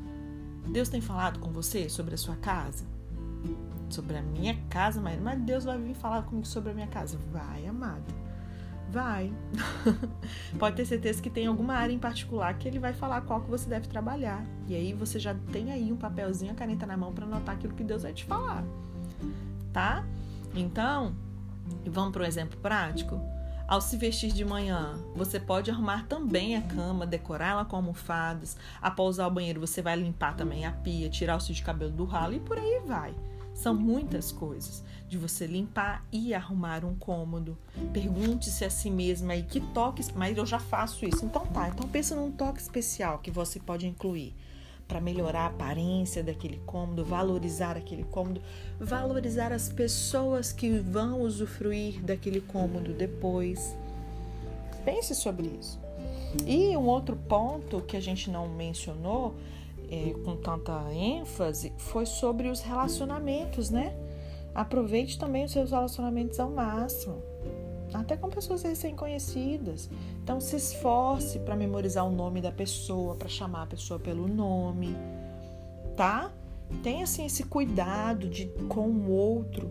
Deus 0.68 0.88
tem 0.88 1.00
falado 1.00 1.38
com 1.38 1.52
você 1.52 1.88
sobre 1.88 2.14
a 2.14 2.18
sua 2.18 2.34
casa? 2.36 2.84
Sobre 3.88 4.16
a 4.16 4.22
minha 4.22 4.58
casa, 4.68 5.00
mas, 5.00 5.20
mas 5.20 5.40
Deus 5.40 5.64
vai 5.64 5.78
vir 5.78 5.94
falar 5.94 6.22
comigo 6.22 6.46
sobre 6.46 6.72
a 6.72 6.74
minha 6.74 6.88
casa. 6.88 7.16
Vai, 7.30 7.64
amado. 7.66 8.12
Vai. 8.90 9.32
Pode 10.58 10.76
ter 10.76 10.84
certeza 10.86 11.22
que 11.22 11.30
tem 11.30 11.46
alguma 11.46 11.74
área 11.74 11.92
em 11.92 11.98
particular 11.98 12.52
que 12.58 12.66
ele 12.66 12.80
vai 12.80 12.92
falar 12.92 13.20
qual 13.20 13.40
que 13.42 13.48
você 13.48 13.68
deve 13.68 13.86
trabalhar. 13.86 14.44
E 14.66 14.74
aí 14.74 14.92
você 14.92 15.20
já 15.20 15.34
tem 15.52 15.70
aí 15.70 15.92
um 15.92 15.96
papelzinho, 15.96 16.50
a 16.50 16.54
caneta 16.54 16.84
na 16.84 16.96
mão 16.96 17.12
para 17.12 17.24
anotar 17.24 17.54
aquilo 17.54 17.74
que 17.74 17.84
Deus 17.84 18.02
vai 18.02 18.12
te 18.12 18.24
falar. 18.24 18.64
Tá? 19.72 20.04
Então, 20.54 21.14
vamos 21.84 22.12
para 22.12 22.22
um 22.22 22.26
exemplo 22.26 22.58
prático? 22.61 23.20
Ao 23.68 23.82
se 23.82 23.98
vestir 23.98 24.32
de 24.32 24.46
manhã, 24.46 24.98
você 25.14 25.38
pode 25.38 25.70
arrumar 25.70 26.06
também 26.06 26.56
a 26.56 26.62
cama, 26.62 27.06
decorá-la 27.06 27.66
com 27.66 27.76
almofadas. 27.76 28.56
Após 28.80 29.16
usar 29.16 29.26
o 29.26 29.30
banheiro, 29.30 29.61
você 29.61 29.82
vai 29.82 29.94
limpar 29.94 30.34
também 30.34 30.64
a 30.64 30.72
pia, 30.72 31.11
tirar 31.11 31.37
o 31.37 31.40
fio 31.40 31.54
de 31.54 31.62
cabelo 31.62 31.92
do 31.92 32.06
ralo 32.06 32.32
e 32.32 32.40
por 32.40 32.56
aí 32.56 32.80
vai. 32.87 33.14
São 33.52 33.74
muitas 33.74 34.32
coisas 34.32 34.82
de 35.06 35.18
você 35.18 35.46
limpar 35.46 36.02
e 36.11 36.32
arrumar 36.32 36.82
um 36.84 36.94
cômodo. 36.94 37.58
Pergunte-se 37.92 38.64
a 38.64 38.70
si 38.70 38.90
mesma 38.90 39.34
aí 39.34 39.42
que 39.42 39.61
toques, 39.61 40.11
mas 40.12 40.38
eu 40.38 40.46
já 40.46 40.58
faço 40.58 41.04
isso. 41.04 41.26
Então 41.26 41.44
tá, 41.46 41.68
então 41.68 41.87
pensa 41.88 42.16
num 42.16 42.30
toque 42.32 42.61
especial 42.61 43.18
que 43.18 43.30
você 43.30 43.61
pode 43.61 43.87
incluir 43.87 44.34
para 44.88 45.01
melhorar 45.03 45.42
a 45.42 45.46
aparência 45.46 46.24
daquele 46.24 46.57
cômodo, 46.64 47.05
valorizar 47.05 47.77
aquele 47.77 48.05
cômodo, 48.05 48.40
valorizar 48.81 49.53
as 49.53 49.68
pessoas 49.68 50.51
que 50.51 50.70
vão 50.79 51.20
usufruir 51.20 52.03
daquele 52.03 52.40
cômodo 52.40 52.94
depois. 52.94 53.77
Pense 54.87 55.14
sobre 55.14 55.48
isso. 55.61 55.79
E 56.46 56.74
um 56.77 56.87
outro 56.87 57.16
ponto 57.16 57.83
que 57.83 57.96
a 57.96 58.01
gente 58.01 58.31
não 58.31 58.48
mencionou 58.48 59.35
é, 59.90 60.14
com 60.24 60.37
tanta 60.37 60.92
ênfase 60.92 61.72
foi 61.77 62.07
sobre 62.07 62.48
os 62.48 62.61
relacionamentos, 62.61 63.70
né? 63.70 63.94
Aproveite 64.55 65.18
também 65.18 65.44
os 65.44 65.53
seus 65.53 65.70
relacionamentos 65.70 66.40
ao 66.40 66.51
máximo, 66.51 67.22
até 67.92 68.16
com 68.16 68.29
pessoas 68.29 68.62
recém-conhecidas. 68.62 69.90
Então, 70.22 70.40
se 70.40 70.57
esforce 70.57 71.38
para 71.38 71.57
memorizar 71.57 72.07
o 72.07 72.11
nome 72.11 72.40
da 72.40 72.53
pessoa, 72.53 73.14
para 73.14 73.29
chamar 73.29 73.62
a 73.62 73.66
pessoa 73.66 73.98
pelo 73.98 74.29
nome, 74.29 74.94
tá? 75.96 76.33
Tenha 76.83 77.05
assim 77.05 77.24
esse 77.24 77.44
cuidado 77.44 78.29
de 78.29 78.46
com 78.68 78.88
o 78.88 79.11
outro, 79.11 79.70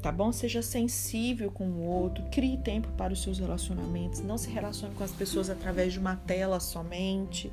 tá 0.00 0.10
bom? 0.10 0.32
Seja 0.32 0.62
sensível 0.62 1.50
com 1.50 1.66
o 1.66 1.82
outro, 1.82 2.24
crie 2.30 2.56
tempo 2.56 2.88
para 2.96 3.12
os 3.12 3.22
seus 3.22 3.38
relacionamentos, 3.38 4.20
não 4.20 4.38
se 4.38 4.50
relacione 4.50 4.94
com 4.94 5.04
as 5.04 5.12
pessoas 5.12 5.50
através 5.50 5.92
de 5.92 5.98
uma 5.98 6.16
tela 6.16 6.58
somente 6.58 7.52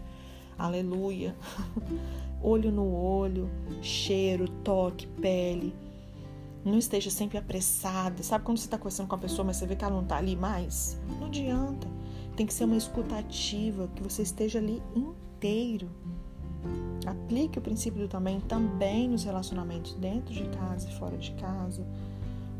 Aleluia. 0.60 1.34
olho 2.44 2.70
no 2.70 2.94
olho, 2.94 3.50
cheiro, 3.82 4.46
toque, 4.62 5.08
pele. 5.08 5.74
Não 6.70 6.78
esteja 6.78 7.10
sempre 7.10 7.38
apressada. 7.38 8.22
Sabe 8.22 8.46
quando 8.46 8.60
você 8.60 8.66
está 8.66 8.78
conversando 8.78 9.08
com 9.08 9.16
a 9.16 9.18
pessoa, 9.18 9.44
mas 9.44 9.58
você 9.58 9.66
vê 9.66 9.76
que 9.76 9.84
ela 9.84 9.96
não 9.96 10.04
está 10.04 10.18
ali 10.18 10.36
mais? 10.36 11.02
Não 11.20 11.26
adianta. 11.26 11.88
Tem 12.36 12.46
que 12.46 12.54
ser 12.54 12.66
uma 12.66 12.78
escutativa, 12.78 13.90
que 13.96 14.04
você 14.04 14.22
esteja 14.22 14.60
ali 14.60 14.82
inteiro. 14.96 15.90
Aplique 17.06 17.58
o 17.58 17.62
princípio 17.62 18.02
do 18.02 18.08
também 18.08 18.40
também 18.42 19.10
nos 19.10 19.24
relacionamentos 19.24 19.96
dentro 19.96 20.34
de 20.34 20.48
casa 20.50 20.88
e 20.88 20.94
fora 20.94 21.18
de 21.18 21.32
casa. 21.32 21.86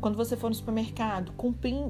Quando 0.00 0.16
você 0.16 0.36
for 0.36 0.48
no 0.48 0.54
supermercado, 0.54 1.32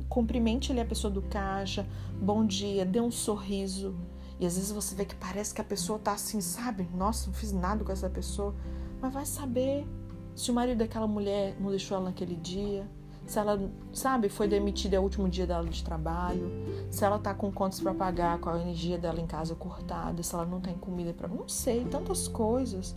cumprimente 0.09 0.72
ali 0.72 0.80
a 0.80 0.85
pessoa 0.85 1.11
do 1.11 1.22
caixa, 1.22 1.87
bom 2.20 2.44
dia, 2.44 2.85
dê 2.85 3.00
um 3.00 3.11
sorriso, 3.11 3.96
e 4.38 4.44
às 4.44 4.56
vezes 4.56 4.72
você 4.72 4.94
vê 4.94 5.04
que 5.04 5.14
parece 5.14 5.54
que 5.54 5.61
a 5.61 5.64
pessoa 5.64 5.98
tá 5.98 6.12
assim, 6.12 6.40
sabe? 6.40 6.88
Nossa, 6.94 7.28
não 7.28 7.35
fiz 7.35 7.52
nada 7.52 7.85
com 7.85 7.92
essa 7.92 8.11
pessoa. 8.11 8.54
Mas 9.00 9.12
vai 9.12 9.24
saber 9.24 9.87
se 10.35 10.51
o 10.51 10.55
marido 10.55 10.79
daquela 10.79 11.07
mulher 11.07 11.57
não 11.61 11.71
deixou 11.71 11.97
ela 11.97 12.07
naquele 12.07 12.37
dia, 12.37 12.87
se 13.27 13.38
ela, 13.38 13.61
sabe, 13.93 14.29
foi 14.29 14.49
demitida 14.49 14.97
é 14.97 14.99
o 14.99 15.03
último 15.03 15.29
dia 15.29 15.47
dela 15.47 15.64
de 15.64 15.85
trabalho, 15.85 16.51
se 16.90 17.05
ela 17.05 17.19
tá 17.19 17.33
com 17.33 17.53
contas 17.53 17.81
para 17.81 17.95
pagar, 17.95 18.38
com 18.40 18.51
a 18.51 18.61
energia 18.61 18.99
dela 18.99 19.21
em 19.21 19.27
casa 19.27 19.55
cortada, 19.55 20.21
se 20.23 20.35
ela 20.35 20.45
não 20.45 20.61
tem 20.61 20.75
comida 20.75 21.12
para, 21.12 21.29
não 21.29 21.49
sei, 21.49 21.85
tantas 21.85 22.27
coisas, 22.27 22.97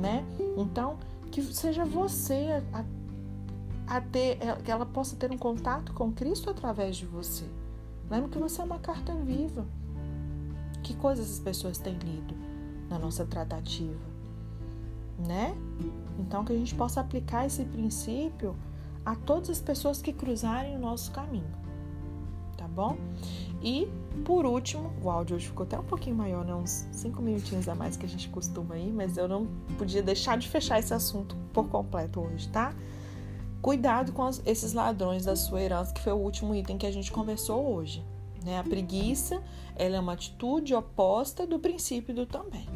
né? 0.00 0.24
Então, 0.56 0.96
que 1.32 1.42
seja 1.42 1.84
você 1.84 2.62
a, 2.72 2.84
a 3.96 4.00
ter, 4.00 4.38
é, 4.40 4.54
que 4.62 4.70
ela 4.70 4.86
possa 4.86 5.16
ter 5.16 5.30
um 5.30 5.38
contato 5.38 5.92
com 5.92 6.12
Cristo 6.12 6.50
através 6.50 6.96
de 6.96 7.06
você. 7.06 7.44
Lembra 8.08 8.28
que 8.28 8.38
você 8.38 8.60
é 8.60 8.64
uma 8.64 8.78
carta 8.78 9.14
viva. 9.14 9.66
Que 10.82 10.94
coisas 10.94 11.30
as 11.32 11.40
pessoas 11.40 11.78
têm 11.78 11.94
lido 11.94 12.34
na 12.88 12.98
nossa 12.98 13.26
tratativa, 13.26 13.98
né? 15.18 15.54
Então 16.18 16.44
que 16.44 16.52
a 16.52 16.56
gente 16.56 16.74
possa 16.74 17.00
aplicar 17.00 17.46
esse 17.46 17.64
princípio 17.64 18.56
a 19.04 19.14
todas 19.14 19.50
as 19.50 19.60
pessoas 19.60 20.02
que 20.02 20.12
cruzarem 20.12 20.76
o 20.76 20.78
nosso 20.78 21.12
caminho, 21.12 21.50
tá 22.56 22.66
bom? 22.66 22.96
E 23.62 23.88
por 24.24 24.44
último, 24.44 24.92
o 25.02 25.10
áudio 25.10 25.36
hoje 25.36 25.46
ficou 25.46 25.64
até 25.64 25.78
um 25.78 25.84
pouquinho 25.84 26.16
maior, 26.16 26.44
né? 26.44 26.54
Uns 26.54 26.86
cinco 26.92 27.22
minutinhos 27.22 27.68
a 27.68 27.74
mais 27.74 27.96
que 27.96 28.04
a 28.04 28.08
gente 28.08 28.28
costuma 28.28 28.74
aí, 28.74 28.92
mas 28.92 29.16
eu 29.16 29.28
não 29.28 29.46
podia 29.78 30.02
deixar 30.02 30.36
de 30.36 30.48
fechar 30.48 30.78
esse 30.78 30.92
assunto 30.92 31.36
por 31.52 31.68
completo 31.68 32.20
hoje, 32.20 32.48
tá? 32.48 32.74
Cuidado 33.62 34.12
com 34.12 34.28
esses 34.46 34.72
ladrões 34.72 35.24
da 35.24 35.34
sua 35.34 35.62
herança, 35.62 35.92
que 35.92 36.00
foi 36.00 36.12
o 36.12 36.16
último 36.16 36.54
item 36.54 36.78
que 36.78 36.86
a 36.86 36.92
gente 36.92 37.10
conversou 37.10 37.74
hoje. 37.74 38.04
Né? 38.44 38.58
A 38.58 38.64
preguiça 38.64 39.42
ela 39.74 39.96
é 39.96 40.00
uma 40.00 40.12
atitude 40.12 40.74
oposta 40.74 41.46
do 41.46 41.58
princípio 41.58 42.14
do 42.14 42.26
também. 42.26 42.68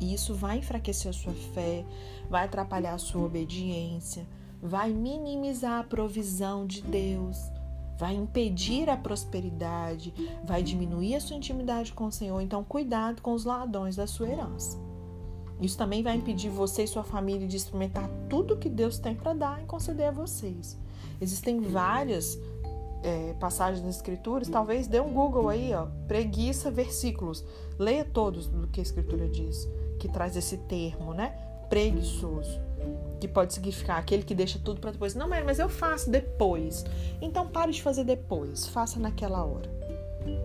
E 0.00 0.14
isso 0.14 0.34
vai 0.34 0.58
enfraquecer 0.58 1.10
a 1.10 1.12
sua 1.12 1.34
fé, 1.54 1.84
vai 2.28 2.44
atrapalhar 2.44 2.94
a 2.94 2.98
sua 2.98 3.24
obediência, 3.24 4.26
vai 4.62 4.90
minimizar 4.90 5.80
a 5.80 5.84
provisão 5.84 6.66
de 6.66 6.82
Deus, 6.82 7.38
vai 7.98 8.14
impedir 8.14 8.88
a 8.88 8.96
prosperidade, 8.96 10.14
vai 10.44 10.62
diminuir 10.62 11.16
a 11.16 11.20
sua 11.20 11.36
intimidade 11.36 11.92
com 11.92 12.06
o 12.06 12.12
Senhor. 12.12 12.40
Então, 12.40 12.64
cuidado 12.64 13.20
com 13.20 13.34
os 13.34 13.44
ladrões 13.44 13.96
da 13.96 14.06
sua 14.06 14.28
herança. 14.28 14.78
Isso 15.60 15.76
também 15.76 16.02
vai 16.02 16.16
impedir 16.16 16.48
você 16.48 16.84
e 16.84 16.86
sua 16.86 17.04
família 17.04 17.46
de 17.46 17.56
experimentar 17.56 18.08
tudo 18.30 18.56
que 18.56 18.70
Deus 18.70 18.98
tem 18.98 19.14
para 19.14 19.34
dar 19.34 19.62
e 19.62 19.66
conceder 19.66 20.08
a 20.08 20.10
vocês. 20.10 20.78
Existem 21.20 21.60
várias 21.60 22.38
é, 23.02 23.34
passagens 23.34 23.84
das 23.84 23.96
Escrituras, 23.96 24.48
talvez 24.48 24.86
dê 24.86 25.00
um 25.00 25.12
Google 25.12 25.50
aí, 25.50 25.74
ó, 25.74 25.86
preguiça, 26.08 26.70
versículos. 26.70 27.44
Leia 27.78 28.04
todos 28.04 28.46
do 28.46 28.66
que 28.68 28.80
a 28.80 28.82
Escritura 28.82 29.28
diz, 29.28 29.68
que 30.00 30.08
traz 30.08 30.36
esse 30.36 30.56
termo, 30.56 31.14
né? 31.14 31.38
Preguiçoso, 31.68 32.60
que 33.20 33.28
pode 33.28 33.54
significar 33.54 33.98
aquele 33.98 34.24
que 34.24 34.34
deixa 34.34 34.58
tudo 34.58 34.80
para 34.80 34.90
depois. 34.90 35.14
Não, 35.14 35.28
mas 35.28 35.58
eu 35.58 35.68
faço 35.68 36.10
depois. 36.10 36.84
Então 37.20 37.46
pare 37.46 37.70
de 37.70 37.82
fazer 37.82 38.02
depois, 38.02 38.66
faça 38.66 38.98
naquela 38.98 39.44
hora. 39.44 39.70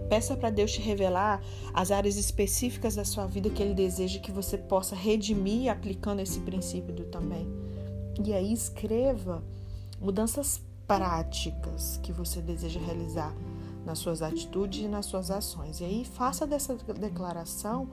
Peça 0.10 0.36
para 0.36 0.50
Deus 0.50 0.72
te 0.72 0.82
revelar 0.82 1.42
as 1.74 1.90
áreas 1.90 2.16
específicas 2.18 2.96
da 2.96 3.04
sua 3.04 3.26
vida 3.26 3.50
que 3.50 3.64
Ele 3.64 3.74
deseja 3.74 4.20
que 4.20 4.32
você 4.32 4.58
possa 4.58 4.96
redimir 4.96 5.72
aplicando 5.72 6.20
esse 6.20 6.40
princípio 6.42 6.94
do 6.94 7.06
também. 7.06 7.48
E 8.24 8.34
aí 8.34 8.54
escreva 8.54 9.44
mudanças 10.00 10.62
práticas 10.88 12.00
que 12.04 12.12
você 12.12 12.42
deseja 12.42 12.80
realizar 12.80 13.34
nas 13.86 14.00
suas 14.00 14.22
atitudes 14.22 14.84
e 14.86 14.88
nas 14.88 15.06
suas 15.06 15.32
ações. 15.32 15.80
E 15.80 15.86
aí 15.86 16.06
faça 16.06 16.46
dessa 16.46 16.76
declaração 16.76 17.90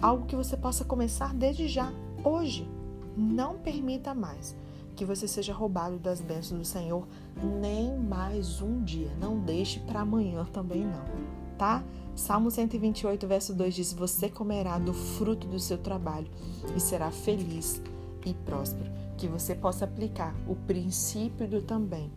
algo 0.00 0.26
que 0.26 0.36
você 0.36 0.56
possa 0.56 0.84
começar 0.84 1.34
desde 1.34 1.68
já, 1.68 1.92
hoje. 2.24 2.68
Não 3.16 3.56
permita 3.56 4.14
mais 4.14 4.54
que 4.94 5.04
você 5.04 5.28
seja 5.28 5.52
roubado 5.52 5.98
das 5.98 6.20
bênçãos 6.20 6.60
do 6.60 6.64
Senhor 6.64 7.06
nem 7.60 7.96
mais 7.98 8.60
um 8.60 8.82
dia. 8.82 9.10
Não 9.20 9.38
deixe 9.38 9.80
para 9.80 10.00
amanhã 10.00 10.44
também 10.52 10.84
não, 10.84 11.04
tá? 11.56 11.84
Salmo 12.14 12.50
128, 12.50 13.26
verso 13.26 13.54
2 13.54 13.74
diz: 13.74 13.92
Você 13.92 14.28
comerá 14.28 14.78
do 14.78 14.94
fruto 14.94 15.46
do 15.46 15.60
seu 15.60 15.78
trabalho 15.78 16.28
e 16.74 16.80
será 16.80 17.10
feliz 17.10 17.82
e 18.24 18.32
próspero. 18.32 18.90
Que 19.16 19.28
você 19.28 19.54
possa 19.54 19.84
aplicar 19.84 20.34
o 20.46 20.54
princípio 20.54 21.48
do 21.48 21.62
também 21.62 22.10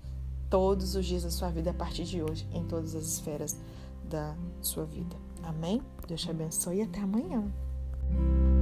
todos 0.49 0.95
os 0.95 1.05
dias 1.05 1.23
da 1.23 1.29
sua 1.29 1.49
vida 1.49 1.69
a 1.71 1.73
partir 1.73 2.03
de 2.03 2.21
hoje, 2.21 2.47
em 2.51 2.63
todas 2.65 2.95
as 2.95 3.03
esferas 3.03 3.57
da 4.03 4.35
sua 4.61 4.85
vida. 4.85 5.15
Amém? 5.43 5.81
Deus 6.07 6.21
te 6.21 6.31
abençoe 6.31 6.77
e 6.77 6.81
até 6.81 6.99
amanhã. 6.99 7.43
thank 8.09 8.21
you 8.21 8.58